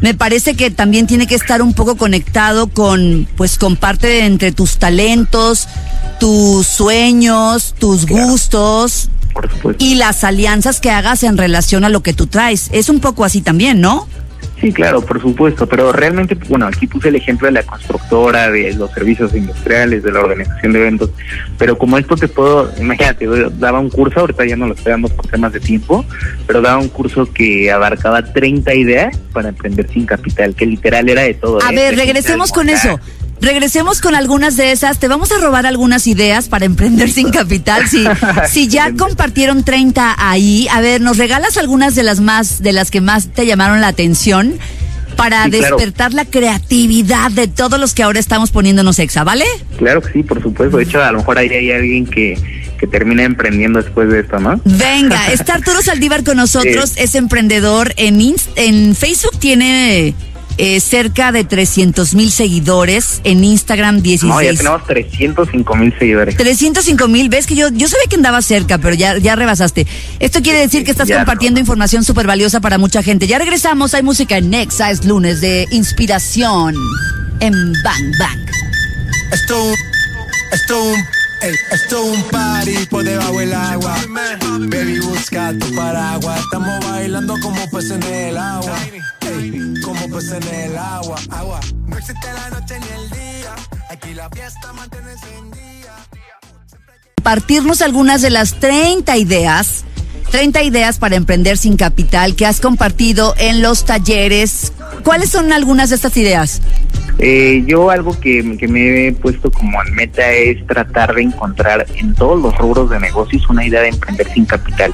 me 0.00 0.14
parece 0.14 0.54
que 0.54 0.72
también 0.72 1.06
tiene 1.06 1.28
que 1.28 1.36
estar 1.36 1.62
un 1.62 1.74
poco 1.74 1.96
conectado 1.96 2.66
con, 2.66 3.28
pues, 3.36 3.56
con 3.56 3.76
parte 3.76 4.08
de 4.08 4.24
entre 4.24 4.50
tus 4.50 4.78
talentos, 4.78 5.68
tus 6.18 6.66
sueños, 6.66 7.74
tus 7.78 8.06
gustos. 8.06 9.08
Y 9.78 9.94
las 9.94 10.24
alianzas 10.24 10.80
que 10.80 10.90
hagas 10.90 11.22
en 11.22 11.38
relación 11.38 11.84
a 11.84 11.88
lo 11.88 12.02
que 12.02 12.12
tú 12.12 12.26
traes. 12.26 12.68
Es 12.72 12.90
un 12.90 13.00
poco 13.00 13.24
así 13.24 13.40
también, 13.40 13.80
¿no? 13.80 14.06
Sí, 14.60 14.72
claro, 14.72 15.00
por 15.00 15.20
supuesto, 15.20 15.66
pero 15.66 15.92
realmente, 15.92 16.36
bueno, 16.48 16.66
aquí 16.66 16.86
puse 16.86 17.08
el 17.08 17.16
ejemplo 17.16 17.46
de 17.46 17.52
la 17.52 17.64
constructora, 17.64 18.48
de 18.48 18.72
los 18.74 18.92
servicios 18.92 19.34
industriales, 19.34 20.04
de 20.04 20.12
la 20.12 20.20
organización 20.20 20.72
de 20.72 20.78
eventos, 20.78 21.10
pero 21.58 21.76
como 21.76 21.98
esto 21.98 22.16
te 22.16 22.28
puedo, 22.28 22.72
imagínate, 22.78 23.26
daba 23.58 23.80
un 23.80 23.90
curso, 23.90 24.20
ahorita 24.20 24.46
ya 24.46 24.56
no 24.56 24.68
lo 24.68 24.76
dando 24.84 25.08
por 25.08 25.26
temas 25.26 25.52
de 25.52 25.58
tiempo, 25.58 26.04
pero 26.46 26.60
daba 26.60 26.78
un 26.78 26.88
curso 26.88 27.26
que 27.32 27.72
abarcaba 27.72 28.22
30 28.22 28.72
ideas 28.74 29.18
para 29.32 29.48
emprender 29.48 29.88
sin 29.92 30.06
capital, 30.06 30.54
que 30.54 30.66
literal 30.66 31.08
era 31.08 31.22
de 31.22 31.34
todo. 31.34 31.58
A 31.60 31.72
¿eh? 31.72 31.74
ver, 31.74 31.96
regresemos 31.96 32.52
con 32.52 32.68
eso. 32.68 33.00
Regresemos 33.42 34.00
con 34.00 34.14
algunas 34.14 34.56
de 34.56 34.70
esas. 34.70 35.00
Te 35.00 35.08
vamos 35.08 35.32
a 35.32 35.38
robar 35.38 35.66
algunas 35.66 36.06
ideas 36.06 36.48
para 36.48 36.64
emprender 36.64 37.10
sin 37.10 37.30
capital. 37.30 37.88
Si, 37.88 38.04
si 38.48 38.68
ya 38.68 38.92
compartieron 38.94 39.64
30 39.64 40.14
ahí, 40.16 40.68
a 40.70 40.80
ver, 40.80 41.00
¿nos 41.00 41.18
regalas 41.18 41.56
algunas 41.56 41.96
de 41.96 42.04
las 42.04 42.20
más, 42.20 42.62
de 42.62 42.72
las 42.72 42.92
que 42.92 43.00
más 43.00 43.32
te 43.32 43.44
llamaron 43.44 43.80
la 43.80 43.88
atención? 43.88 44.54
Para 45.16 45.48
despertar 45.48 46.14
la 46.14 46.24
creatividad 46.24 47.32
de 47.32 47.48
todos 47.48 47.80
los 47.80 47.94
que 47.94 48.04
ahora 48.04 48.20
estamos 48.20 48.50
poniéndonos 48.50 49.00
exa, 49.00 49.24
¿vale? 49.24 49.44
Claro 49.76 50.00
que 50.00 50.12
sí, 50.12 50.22
por 50.22 50.40
supuesto. 50.40 50.76
De 50.76 50.84
hecho, 50.84 51.02
a 51.02 51.10
lo 51.10 51.18
mejor 51.18 51.36
ahí 51.36 51.48
hay 51.48 51.70
alguien 51.72 52.06
que, 52.06 52.38
que 52.78 52.86
termina 52.86 53.24
emprendiendo 53.24 53.82
después 53.82 54.08
de 54.08 54.20
esto, 54.20 54.38
¿no? 54.38 54.60
Venga, 54.64 55.26
está 55.32 55.54
Arturo 55.54 55.82
Saldívar 55.82 56.22
con 56.22 56.36
nosotros, 56.36 56.92
es 56.96 57.14
emprendedor 57.16 57.92
en, 57.96 58.20
en 58.56 58.94
Facebook, 58.94 59.38
tiene 59.38 60.14
eh, 60.58 60.80
cerca 60.80 61.32
de 61.32 61.44
300 61.44 62.14
mil 62.14 62.30
seguidores, 62.30 63.20
en 63.24 63.44
Instagram 63.44 64.02
16. 64.02 64.30
No, 64.30 64.42
ya 64.42 64.54
tenemos 64.56 64.86
305 64.86 65.76
mil 65.76 65.94
seguidores. 65.98 66.36
305 66.36 67.08
mil, 67.08 67.28
ves 67.28 67.46
que 67.46 67.54
yo, 67.54 67.68
yo 67.70 67.88
sabía 67.88 68.06
que 68.08 68.16
andaba 68.16 68.42
cerca, 68.42 68.78
pero 68.78 68.94
ya, 68.94 69.18
ya 69.18 69.36
rebasaste. 69.36 69.86
Esto 70.18 70.42
quiere 70.42 70.60
decir 70.60 70.84
que 70.84 70.90
estás 70.90 71.10
compartiendo 71.10 71.60
información 71.60 72.04
súper 72.04 72.26
valiosa 72.26 72.60
para 72.60 72.78
mucha 72.78 73.02
gente. 73.02 73.26
Ya 73.26 73.38
regresamos, 73.38 73.94
hay 73.94 74.02
música 74.02 74.36
en 74.36 74.50
Nexa, 74.50 74.90
es 74.90 75.04
lunes 75.04 75.40
de 75.40 75.66
inspiración 75.70 76.74
en 77.40 77.52
Bang 77.82 78.18
Bang. 78.18 78.46
Esto, 79.32 79.56
esto 80.52 80.76
Ey, 81.42 81.56
esto 81.72 82.04
es 82.04 82.16
un 82.16 82.22
party 82.30 82.86
por 82.86 83.02
debajo 83.02 83.38
del 83.38 83.52
agua. 83.52 83.96
Baby, 84.08 85.00
busca 85.00 85.52
tu 85.58 85.74
paraguas. 85.74 86.40
Estamos 86.40 86.84
bailando 86.88 87.34
como 87.42 87.68
peces 87.70 87.90
en 87.90 88.02
el 88.04 88.38
agua. 88.38 88.78
Ey, 89.22 89.74
como 89.82 90.08
peces 90.08 90.32
en 90.32 90.54
el 90.54 90.78
agua. 90.78 91.16
Agua. 91.30 91.60
No 91.88 91.98
existe 91.98 92.32
la 92.32 92.50
noche 92.50 92.78
ni 92.78 92.86
el 92.86 93.10
día. 93.10 93.54
Aquí 93.90 94.14
la 94.14 94.30
fiesta 94.30 94.72
mantiene 94.72 95.10
día. 95.16 95.94
Partirnos 97.24 97.82
algunas 97.82 98.22
de 98.22 98.30
las 98.30 98.60
30 98.60 99.16
ideas 99.16 99.84
30 100.32 100.62
ideas 100.62 100.98
para 100.98 101.16
emprender 101.16 101.58
sin 101.58 101.76
capital 101.76 102.34
que 102.34 102.46
has 102.46 102.58
compartido 102.58 103.34
en 103.36 103.60
los 103.60 103.84
talleres. 103.84 104.72
¿Cuáles 105.04 105.28
son 105.28 105.52
algunas 105.52 105.90
de 105.90 105.96
estas 105.96 106.16
ideas? 106.16 106.62
Eh, 107.18 107.62
yo 107.66 107.90
algo 107.90 108.18
que, 108.18 108.42
me 108.42 109.06
he 109.06 109.12
puesto 109.12 109.50
como 109.50 109.82
en 109.84 109.94
meta 109.94 110.30
es 110.32 110.66
tratar 110.66 111.14
de 111.14 111.22
encontrar 111.22 111.86
en 111.96 112.14
todos 112.14 112.40
los 112.40 112.56
rubros 112.58 112.90
de 112.90 112.98
negocios 112.98 113.48
una 113.48 113.64
idea 113.64 113.82
de 113.82 113.88
emprender 113.88 114.28
sin 114.32 114.44
capital. 114.44 114.92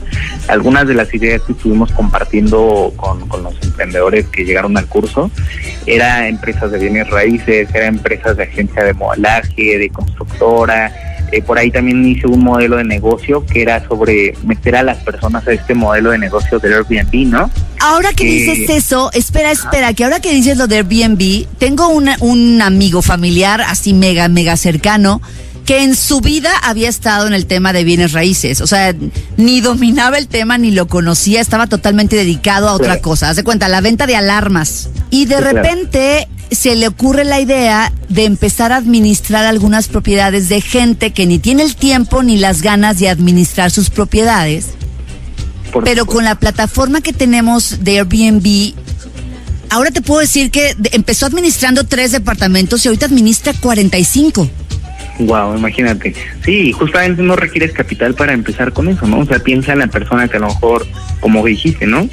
Algunas 0.49 0.87
de 0.87 0.95
las 0.95 1.13
ideas 1.15 1.43
que 1.43 1.53
estuvimos 1.53 1.91
compartiendo 1.93 2.93
con, 2.97 3.29
los 3.43 3.55
emprendedores 3.63 4.27
que 4.27 4.45
llegaron 4.45 4.77
al 4.77 4.87
curso 4.87 5.31
era 5.87 6.29
empresas 6.29 6.71
de 6.71 6.79
bienes 6.79 7.09
raíces, 7.09 7.69
era 7.75 7.87
empresas 7.87 8.37
de 8.37 8.45
agencia 8.45 8.85
de 8.85 8.95
modelaje, 8.95 9.79
de 9.79 9.88
constructora. 9.90 10.92
Eh, 11.33 11.43
por 11.43 11.59
ahí 11.59 11.71
también 11.71 12.07
hice 12.07 12.27
un 12.27 12.43
modelo 12.43 12.77
de 12.77 12.85
negocio 12.85 13.45
que 13.45 13.62
era 13.62 13.87
sobre 13.87 14.35
meter 14.45 14.77
a 14.77 14.83
las 14.83 14.99
personas 14.99 15.47
a 15.47 15.53
este 15.53 15.75
modelo 15.75 16.11
de 16.11 16.19
negocio 16.19 16.59
del 16.59 16.75
Airbnb, 16.75 17.29
¿no? 17.29 17.51
Ahora 17.81 18.12
que 18.12 18.25
dices 18.25 18.71
eso, 18.71 19.11
espera, 19.12 19.51
espera, 19.53 19.93
que 19.93 20.05
ahora 20.05 20.21
que 20.21 20.33
dices 20.33 20.57
lo 20.57 20.67
de 20.67 20.77
Airbnb, 20.77 21.47
tengo 21.59 21.88
un 21.88 22.62
amigo 22.62 23.03
familiar 23.03 23.61
así 23.61 23.95
mega, 23.95 24.29
mega 24.29 24.57
cercano 24.57 25.21
que 25.69 25.83
en 25.83 25.95
su 25.95 26.23
vida 26.23 26.51
había 26.62 26.88
estado 26.88 27.27
en 27.27 27.35
el 27.35 27.45
tema 27.45 27.75
de 27.75 27.85
bienes 27.85 28.12
raíces. 28.12 28.62
O 28.62 28.67
sea, 28.67 28.95
ni 29.37 29.61
dominaba 29.61 30.17
el 30.17 30.27
tema, 30.27 30.57
ni 30.57 30.71
lo 30.71 30.88
conocía, 30.88 31.43
estaba 31.43 31.67
totalmente 31.67 32.17
dedicado 32.17 32.71
a 32.71 32.73
otra 32.73 33.01
cosa. 33.03 33.29
Haz 33.29 33.37
de 33.37 33.45
cuenta, 33.45 33.69
la 33.69 33.83
venta 33.83 34.07
de 34.07 34.17
alarmas. 34.17 34.88
Y 35.11 35.27
de 35.27 35.43
repente 35.43 36.27
se 36.51 36.77
le 36.77 36.89
ocurre 36.89 37.25
la 37.25 37.41
idea 37.41 37.93
de 38.09 38.25
empezar 38.25 38.73
a 38.73 38.77
administrar 38.77 39.45
algunas 39.45 39.89
propiedades 39.89 40.49
de 40.49 40.61
gente 40.61 41.13
que 41.13 41.27
ni 41.27 41.39
tiene 41.39 41.63
el 41.63 41.77
tiempo 41.77 42.23
ni 42.23 42.39
las 42.39 42.63
ganas 42.63 42.99
de 42.99 43.09
administrar 43.09 43.71
sus 43.71 43.91
propiedades 43.91 44.67
pero 45.85 46.07
con 46.07 46.25
la 46.25 46.35
plataforma 46.35 47.01
que 47.01 47.13
tenemos 47.13 47.85
de 47.85 47.99
Airbnb, 47.99 48.75
ahora 49.71 49.91
te 49.91 50.03
puedo 50.03 50.21
decir 50.21 50.51
que 50.51 50.75
empezó 50.93 51.27
administrando 51.27 51.85
tres 51.85 52.13
departamentos 52.13 52.85
y 52.85 52.89
ahorita 52.89 53.07
administra 53.07 53.53
45. 53.61 54.49
Wow, 55.21 55.57
imagínate. 55.57 56.15
Sí, 56.45 56.73
justamente 56.73 57.23
no 57.23 57.35
requieres 57.35 57.73
capital 57.73 58.15
para 58.15 58.33
empezar 58.33 58.73
con 58.73 58.89
eso, 58.89 59.07
¿no? 59.07 59.19
O 59.19 59.27
sea, 59.27 59.41
piensa 59.41 59.73
en 59.73 59.81
la 59.81 59.89
persona 59.89 60.29
que 60.29 60.37
a 60.37 60.41
lo 60.41 60.49
mejor, 60.49 60.87
como 61.21 61.45
dijiste, 61.45 61.87
¿no? 61.87 62.09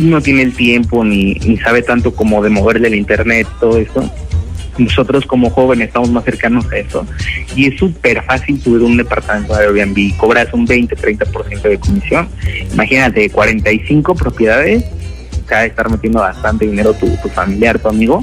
No 0.00 0.20
tiene 0.20 0.42
el 0.42 0.54
tiempo 0.54 1.04
ni, 1.04 1.34
ni 1.34 1.56
sabe 1.58 1.82
tanto 1.82 2.14
como 2.14 2.42
de 2.42 2.50
moverle 2.50 2.88
el 2.88 2.94
internet, 2.94 3.46
todo 3.60 3.78
eso. 3.78 4.10
Nosotros 4.78 5.26
como 5.26 5.50
jóvenes 5.50 5.88
estamos 5.88 6.10
más 6.10 6.24
cercanos 6.24 6.64
a 6.72 6.78
eso. 6.78 7.06
Y 7.54 7.66
es 7.66 7.78
súper 7.78 8.22
fácil 8.24 8.60
subir 8.60 8.82
un 8.82 8.96
departamento 8.96 9.54
de 9.54 9.66
Airbnb, 9.66 10.16
cobras 10.16 10.52
un 10.54 10.66
20-30% 10.66 11.62
de 11.62 11.78
comisión, 11.78 12.28
imagínate 12.72 13.28
45 13.28 14.14
propiedades 14.14 14.84
de 15.58 15.66
estar 15.66 15.90
metiendo 15.90 16.20
bastante 16.20 16.66
dinero 16.66 16.94
tu, 16.94 17.08
tu 17.16 17.28
familiar, 17.28 17.78
tu 17.78 17.88
amigo, 17.88 18.20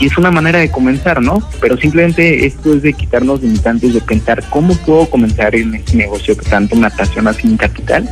y 0.00 0.06
es 0.06 0.18
una 0.18 0.30
manera 0.30 0.58
de 0.58 0.70
comenzar, 0.70 1.22
¿no? 1.22 1.38
Pero 1.60 1.76
simplemente 1.76 2.46
esto 2.46 2.74
es 2.74 2.82
de 2.82 2.92
quitarnos 2.92 3.42
limitantes 3.42 3.94
de 3.94 4.00
pensar 4.00 4.42
cómo 4.50 4.74
puedo 4.74 5.08
comenzar 5.08 5.54
en 5.54 5.74
este 5.74 5.96
negocio 5.96 6.36
que 6.36 6.48
tanto 6.48 6.76
me 6.76 6.86
apasiona 6.86 7.32
sin 7.32 7.56
capital, 7.56 8.08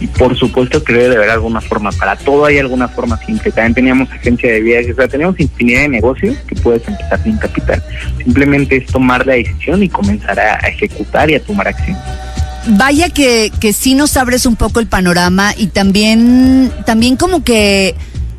y 0.00 0.06
por 0.06 0.36
supuesto 0.36 0.82
que 0.82 0.92
debe 0.92 1.10
de 1.10 1.16
haber 1.16 1.30
alguna 1.30 1.60
forma, 1.60 1.90
para 1.92 2.16
todo 2.16 2.44
hay 2.44 2.58
alguna 2.58 2.88
forma 2.88 3.18
simple, 3.24 3.50
también 3.50 3.74
teníamos 3.74 4.10
agencia 4.10 4.52
de 4.52 4.60
viajes, 4.60 4.92
o 4.92 4.96
sea, 4.96 5.08
tenemos 5.08 5.38
infinidad 5.40 5.82
de 5.82 5.88
negocios 5.88 6.36
que 6.46 6.54
puedes 6.56 6.86
empezar 6.86 7.22
sin 7.22 7.36
capital, 7.36 7.82
simplemente 8.22 8.76
es 8.76 8.86
tomar 8.86 9.26
la 9.26 9.34
decisión 9.34 9.82
y 9.82 9.88
comenzar 9.88 10.38
a 10.38 10.56
ejecutar 10.68 11.30
y 11.30 11.34
a 11.34 11.42
tomar 11.42 11.68
acción. 11.68 11.96
Vaya 12.66 13.10
que, 13.10 13.52
que 13.60 13.74
sí 13.74 13.94
nos 13.94 14.16
abres 14.16 14.46
un 14.46 14.56
poco 14.56 14.80
el 14.80 14.86
panorama 14.86 15.52
y 15.56 15.66
también, 15.66 16.72
también 16.86 17.16
como 17.16 17.44
que 17.44 17.94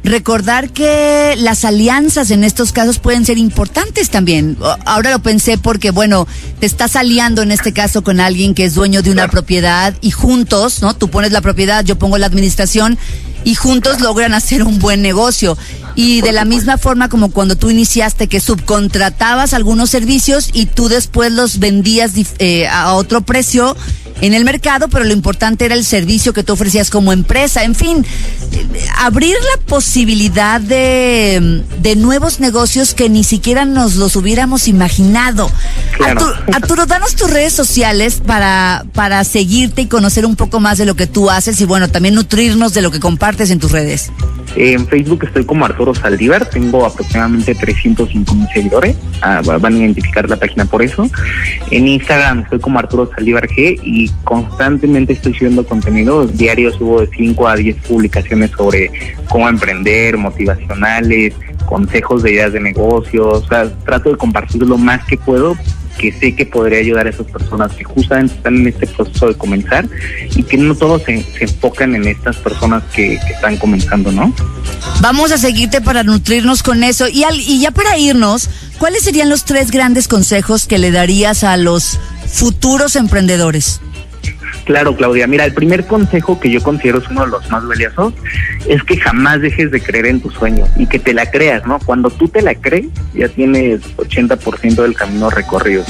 recordar 0.06 0.70
que 0.70 1.36
las 1.38 1.66
alianzas 1.66 2.32
en 2.32 2.44
estos 2.44 2.72
casos 2.72 3.00
pueden 3.00 3.26
ser 3.26 3.38
importantes 3.38 4.10
también. 4.10 4.58
Ahora 4.86 5.12
lo 5.12 5.20
pensé 5.20 5.58
porque, 5.58 5.92
bueno, 5.92 6.28
te 6.60 6.66
estás 6.66 6.96
aliando 6.96 7.42
en 7.42 7.52
este 7.52 7.74
caso 7.74 8.04
con 8.04 8.20
alguien 8.20 8.54
que 8.54 8.66
es 8.66 8.76
dueño 8.76 9.02
de 9.02 9.12
una 9.12 9.28
propiedad 9.28 9.94
y 10.02 10.12
juntos, 10.12 10.82
¿no? 10.82 10.96
Tú 10.96 11.10
pones 11.10 11.32
la 11.32 11.42
propiedad, 11.42 11.84
yo 11.84 11.98
pongo 11.98 12.18
la 12.18 12.28
administración 12.28 12.98
y 13.44 13.56
juntos 13.56 14.02
logran 14.02 14.34
hacer 14.34 14.64
un 14.64 14.80
buen 14.80 15.02
negocio. 15.02 15.58
Y 15.96 16.22
de 16.22 16.32
la 16.32 16.46
misma 16.46 16.78
forma 16.78 17.10
como 17.10 17.32
cuando 17.32 17.56
tú 17.56 17.70
iniciaste 17.70 18.28
que 18.28 18.40
subcontratabas 18.40 19.54
algunos 19.54 19.90
servicios 19.90 20.50
y 20.54 20.66
tú 20.66 20.90
después 20.90 21.32
los 21.32 21.60
vendías 21.60 22.12
eh, 22.40 22.68
a 22.68 22.94
otro 22.94 23.22
precio 23.22 23.76
en 24.22 24.34
el 24.34 24.46
mercado, 24.46 24.88
pero 24.88 25.04
lo 25.04 25.14
importante 25.14 25.66
era 25.66 25.76
el 25.76 25.84
servicio 25.84 26.34
que 26.34 26.44
tú 26.44 26.54
ofrecías 26.54 26.90
como 26.90 27.12
empresa. 27.12 27.64
En 27.64 27.76
fin, 27.76 28.06
abrir 28.98 29.36
la 29.56 29.62
posibilidad 29.66 30.62
de, 30.62 31.64
nuevos 31.98 32.40
negocios 32.40 32.94
que 32.94 33.10
ni 33.10 33.24
siquiera 33.24 33.66
nos 33.66 33.96
los 33.96 34.16
hubiéramos 34.16 34.68
imaginado. 34.68 35.50
Arturo, 36.54 36.86
danos 36.86 37.16
tus 37.16 37.30
redes 37.30 37.54
sociales 37.54 38.22
para, 38.26 38.86
para 38.94 39.24
seguirte 39.24 39.84
y 39.84 39.86
conocer 39.88 40.26
un 40.26 40.36
poco 40.36 40.60
más 40.60 40.78
de 40.78 40.86
lo 40.86 40.96
que 40.96 41.08
tú 41.08 41.30
haces 41.30 41.60
y 41.62 41.66
bueno, 41.66 41.90
también 41.90 42.16
nutrirnos 42.16 42.74
de 42.74 42.82
lo 42.82 42.92
que 42.92 43.00
compartes 43.00 43.50
en 43.50 43.60
tus 43.60 43.72
redes. 43.72 44.12
En 44.56 44.88
Facebook 44.88 45.24
estoy 45.26 45.46
como 45.46 45.66
Arturo 45.66 45.85
Saldívar, 45.94 46.50
tengo 46.50 46.86
aproximadamente 46.86 47.54
305 47.54 48.34
mil 48.34 48.48
seguidores, 48.54 48.96
ah, 49.22 49.42
van 49.44 49.76
a 49.76 49.78
identificar 49.78 50.30
la 50.30 50.38
página 50.38 50.66
por 50.66 50.82
eso. 50.82 51.10
En 51.72 51.88
Instagram 51.88 52.40
estoy 52.40 52.60
como 52.60 52.80
Arturo 52.80 53.10
Saldívar 53.14 53.48
G 53.48 53.80
y 53.84 54.10
constantemente 54.24 55.14
estoy 55.14 55.34
subiendo 55.34 55.66
contenido, 55.66 56.26
diario 56.26 56.72
subo 56.72 57.02
de 57.02 57.08
5 57.16 57.48
a 57.48 57.56
10 57.56 57.76
publicaciones 57.88 58.52
sobre 58.52 58.92
cómo 59.30 59.48
emprender, 59.50 60.18
motivacionales, 60.18 61.34
consejos 61.66 62.24
de 62.24 62.32
ideas 62.32 62.54
de 62.54 62.60
negocios, 62.60 63.44
o 63.44 63.48
sea, 63.48 63.70
trato 63.86 64.12
de 64.12 64.18
compartir 64.18 64.64
lo 64.64 64.78
más 64.78 65.04
que 65.06 65.18
puedo 65.18 65.56
que 65.98 66.12
sé 66.12 66.36
que 66.36 66.46
podría 66.46 66.80
ayudar 66.80 67.08
a 67.08 67.10
esas 67.10 67.28
personas 67.28 67.74
que 67.74 67.84
justamente 67.84 68.36
están 68.36 68.56
en 68.56 68.68
este 68.68 68.88
proceso 68.88 69.28
de 69.28 69.36
comenzar 69.36 69.88
y 70.36 70.44
que 70.44 70.58
no 70.58 70.76
todos 70.76 71.04
se, 71.04 71.26
enfocan 71.40 71.96
en 71.96 72.08
estas 72.08 72.38
personas 72.38 72.84
que, 72.94 73.16
están 73.16 73.58
comenzando, 73.58 74.12
¿no? 74.12 74.34
Vamos 75.02 75.32
a 75.32 75.38
seguirte 75.38 75.82
para 75.82 76.04
nutrirnos 76.04 76.64
con 76.64 76.84
eso 76.84 77.08
y, 77.08 77.24
y 77.48 77.60
ya 77.60 77.72
para 77.72 77.98
irnos, 77.98 78.50
¿cuáles 78.78 79.04
serían 79.04 79.30
los 79.30 79.46
tres 79.46 79.72
grandes 79.72 80.08
consejos 80.08 80.68
que 80.68 80.78
le 80.78 80.92
darías 80.92 81.44
a 81.44 81.58
los 81.58 82.00
futuros 82.28 82.96
emprendedores? 82.96 83.82
Claro, 84.64 84.96
Claudia. 84.96 85.28
Mira, 85.28 85.46
el 85.46 85.54
primer 85.54 85.86
consejo 85.86 86.40
que 86.40 86.50
yo 86.50 86.62
considero 86.62 87.00
es 87.00 87.08
uno 87.10 87.26
de 87.26 87.28
los 87.28 87.50
más 87.52 87.68
valiosos 87.68 88.14
es 88.68 88.82
que 88.84 88.98
jamás 88.98 89.42
dejes 89.42 89.72
de 89.72 89.82
creer 89.82 90.08
en 90.08 90.22
tus 90.22 90.34
sueños 90.34 90.70
y 90.78 90.88
que 90.88 91.00
te 91.00 91.14
la 91.14 91.30
creas, 91.30 91.66
¿no? 91.68 91.80
Cuando 91.86 92.10
tú 92.10 92.28
te 92.28 92.42
la 92.42 92.56
crees, 92.56 92.88
ya 93.14 93.28
tienes 93.28 93.82
80% 93.98 94.82
del 94.82 94.96
camino 94.96 95.30
recorrido. 95.30 95.84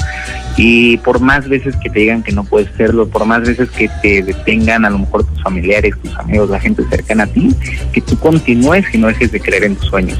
Y 0.56 0.96
por 0.98 1.20
más 1.20 1.48
veces 1.48 1.76
que 1.76 1.90
te 1.90 2.00
digan 2.00 2.22
que 2.22 2.32
no 2.32 2.44
puedes 2.44 2.74
serlo, 2.76 3.08
por 3.08 3.26
más 3.26 3.42
veces 3.42 3.70
que 3.70 3.90
te 4.02 4.22
detengan 4.22 4.84
a 4.84 4.90
lo 4.90 4.98
mejor 4.98 5.24
tus 5.24 5.42
familiares, 5.42 5.94
tus 6.02 6.16
amigos, 6.16 6.48
la 6.48 6.60
gente 6.60 6.82
cercana 6.88 7.24
a 7.24 7.26
ti, 7.26 7.54
que 7.92 8.00
tú 8.00 8.18
continúes 8.18 8.86
y 8.92 8.98
no 8.98 9.08
dejes 9.08 9.32
de 9.32 9.40
creer 9.40 9.64
en 9.64 9.76
tus 9.76 9.88
sueños. 9.88 10.18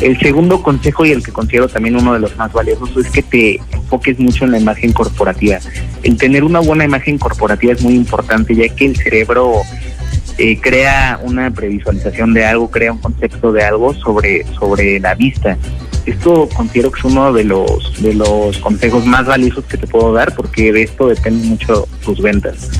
El 0.00 0.18
segundo 0.18 0.62
consejo 0.62 1.04
y 1.04 1.12
el 1.12 1.22
que 1.22 1.32
considero 1.32 1.68
también 1.68 1.96
uno 1.96 2.14
de 2.14 2.20
los 2.20 2.36
más 2.36 2.52
valiosos 2.52 2.96
es 2.96 3.10
que 3.10 3.22
te 3.22 3.60
enfoques 3.72 4.18
mucho 4.18 4.44
en 4.44 4.52
la 4.52 4.58
imagen 4.58 4.92
corporativa. 4.92 5.58
El 6.02 6.16
tener 6.16 6.44
una 6.44 6.60
buena 6.60 6.84
imagen 6.84 7.18
corporativa 7.18 7.72
es 7.72 7.82
muy 7.82 7.94
importante 7.94 8.54
ya 8.54 8.68
que 8.74 8.86
el 8.86 8.96
cerebro 8.96 9.62
eh, 10.36 10.58
crea 10.60 11.20
una 11.22 11.50
previsualización 11.52 12.34
de 12.34 12.44
algo, 12.44 12.68
crea 12.70 12.92
un 12.92 12.98
concepto 12.98 13.52
de 13.52 13.62
algo 13.62 13.94
sobre, 13.94 14.44
sobre 14.58 14.98
la 14.98 15.14
vista. 15.14 15.56
Esto 16.06 16.48
considero 16.54 16.90
que 16.90 16.98
es 16.98 17.04
uno 17.04 17.32
de 17.32 17.44
los, 17.44 18.02
de 18.02 18.14
los 18.14 18.58
consejos 18.58 19.06
más 19.06 19.26
valiosos 19.26 19.64
que 19.64 19.78
te 19.78 19.86
puedo 19.86 20.12
dar 20.12 20.34
porque 20.34 20.72
de 20.72 20.82
esto 20.82 21.08
dependen 21.08 21.48
mucho 21.48 21.88
tus 22.04 22.20
ventas. 22.20 22.70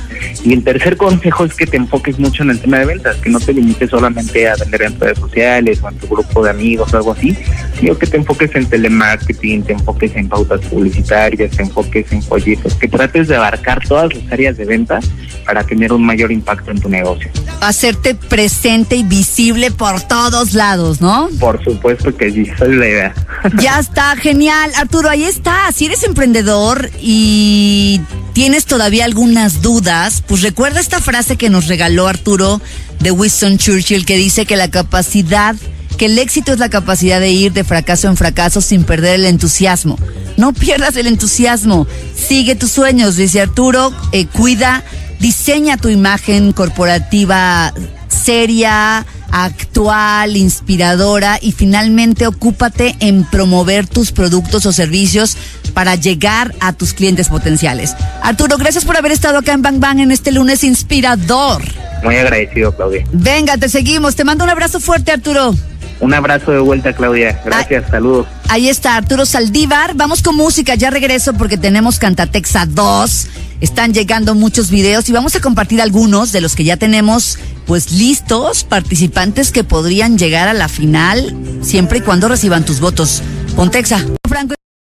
Y 0.45 0.53
el 0.53 0.63
tercer 0.63 0.97
consejo 0.97 1.45
es 1.45 1.55
que 1.55 1.67
te 1.67 1.79
enfoques 1.79 2.19
mucho 2.19 2.43
en 2.43 2.51
el 2.51 2.61
tema 2.61 2.79
de 2.79 2.87
ventas, 2.87 3.17
que 3.17 3.31
no 3.31 3.41
te 3.41 3.55
limites 3.55 3.91
solamente 3.91 4.49
a 4.49 4.57
vender 4.57 4.83
en 4.83 5.01
redes 5.01 5.19
sociales 5.19 5.81
o 5.83 5.89
en 5.89 5.97
tu 5.97 6.07
grupo 6.07 6.45
de 6.45 6.51
amigos 6.51 6.93
o 6.93 6.97
algo 6.99 7.13
así, 7.13 7.37
sino 7.81 7.97
que 7.97 8.07
te 8.07 8.19
enfoques 8.19 8.55
en 8.55 8.67
telemarketing, 8.67 9.63
te 9.63 9.73
enfoques 9.73 10.15
en 10.17 10.29
pautas 10.29 10.61
publicitarias, 10.67 11.51
te 11.51 11.63
enfoques 11.63 12.13
en 12.13 12.23
folletos, 12.23 12.75
que 12.75 12.89
trates 12.89 13.29
de 13.29 13.37
abarcar 13.37 13.87
todas 13.87 14.15
las 14.15 14.33
áreas 14.33 14.57
de 14.59 14.67
venta 14.67 15.01
para 15.47 15.65
tener 15.65 15.93
un 15.93 16.05
mayor 16.05 16.31
impacto 16.31 16.71
en 16.71 16.81
tu 16.81 16.89
negocio. 16.89 17.31
Hacerte 17.61 18.15
presente 18.15 18.97
y 18.97 19.03
visible 19.03 19.71
por 19.71 20.03
todos 20.03 20.55
lados, 20.55 21.01
¿no? 21.01 21.29
Por 21.41 21.63
supuesto 21.65 22.15
que 22.15 22.31
sí, 22.31 22.43
esa 22.43 22.67
es 22.67 22.73
la 22.73 22.87
idea. 22.87 23.14
Ya 23.61 23.79
está, 23.79 24.17
genial. 24.17 24.73
Arturo, 24.77 25.11
ahí 25.11 25.25
está. 25.25 25.71
Si 25.73 25.87
eres 25.87 26.03
emprendedor 26.03 26.91
y 27.01 28.01
tienes 28.33 28.65
todavía 28.65 29.05
algunas 29.05 29.61
dudas, 29.61 30.23
pues 30.27 30.43
recuerda 30.43 30.81
esta 30.81 31.01
frase 31.01 31.37
que 31.37 31.51
nos 31.51 31.67
regaló 31.67 32.07
Arturo 32.09 32.61
de 33.01 33.11
Winston 33.11 33.59
Churchill 33.59 34.07
que 34.07 34.17
dice 34.17 34.47
que 34.47 34.57
la 34.57 34.71
capacidad, 34.71 35.55
que 35.99 36.07
el 36.07 36.19
éxito 36.19 36.53
es 36.53 36.59
la 36.59 36.71
capacidad 36.71 37.21
de 37.21 37.31
ir 37.31 37.53
de 37.53 37.65
fracaso 37.65 38.09
en 38.09 38.17
fracaso 38.17 38.61
sin 38.61 38.85
perder 38.85 39.17
el 39.17 39.27
entusiasmo. 39.27 39.99
No 40.37 40.53
pierdas 40.53 40.97
el 40.97 41.07
entusiasmo, 41.07 41.87
sigue 42.17 42.57
tus 42.57 42.73
sueños, 42.73 43.17
dice 43.17 43.41
Arturo, 43.41 43.93
eh, 44.13 44.27
cuida, 44.27 44.83
diseña 45.21 45.77
tu 45.77 45.89
imagen 45.89 46.53
corporativa 46.53 47.73
seria, 48.09 49.07
actual, 49.35 50.37
inspiradora 50.37 51.39
y 51.43 51.51
finalmente 51.51 52.29
ocúpate 52.29 52.95
en 53.01 53.25
promover 53.25 53.89
tus 53.89 54.13
productos 54.13 54.65
o 54.65 54.73
servicios 54.73 55.37
para 55.75 55.97
llegar 55.97 56.55
a 56.61 56.73
tus 56.73 56.95
clientes 56.95 57.29
potenciales. 57.29 57.97
Arturo, 58.23 58.57
gracias 58.57 58.85
por 58.85 58.97
haber 58.97 59.11
estado 59.11 59.39
acá 59.39 59.53
en 59.53 59.63
Bang 59.63 59.81
Bang 59.81 59.99
en 59.99 60.13
este 60.13 60.31
lunes 60.31 60.63
inspirador. 60.63 61.63
Muy 62.05 62.17
agradecido, 62.17 62.77
Claudia. 62.77 63.05
Venga, 63.13 63.57
te 63.57 63.69
seguimos. 63.69 64.15
Te 64.15 64.23
mando 64.23 64.45
un 64.45 64.51
abrazo 64.51 64.79
fuerte, 64.79 65.11
Arturo. 65.11 65.53
Un 66.01 66.13
abrazo 66.15 66.53
de 66.53 66.59
vuelta, 66.59 66.93
Claudia. 66.93 67.41
Gracias, 67.45 67.91
saludos. 67.91 68.27
Ahí 68.49 68.69
está 68.69 68.97
Arturo 68.97 69.27
Saldívar. 69.27 69.95
Vamos 69.95 70.23
con 70.23 70.37
música, 70.37 70.75
ya 70.75 70.91
regreso 70.91 71.35
porque 71.35 71.57
tenemos 71.57 71.99
Cantatexa 71.99 72.67
2. 72.67 73.29
Están 73.61 73.95
llegando 73.95 74.35
muchos 74.35 74.71
videos 74.71 75.09
y 75.09 75.13
vamos 75.13 75.35
a 75.37 75.41
compartir 75.41 75.81
algunos 75.81 76.33
de 76.33 76.41
los 76.41 76.55
que 76.55 76.65
ya 76.65 76.77
tenemos 76.77 77.39
pues 77.67 77.93
listos, 77.93 78.65
participantes 78.65 79.53
que 79.53 79.65
podrían 79.65 80.19
llegar 80.19 80.49
a 80.49 80.53
la 80.53 80.69
final 80.69 81.35
siempre 81.63 81.99
y 81.99 82.03
cuando 82.03 82.29
reciban 82.29 82.65
tus 82.65 82.81
votos. 82.81 83.23
Pontexa. 83.57 84.05
Franco 84.29 84.55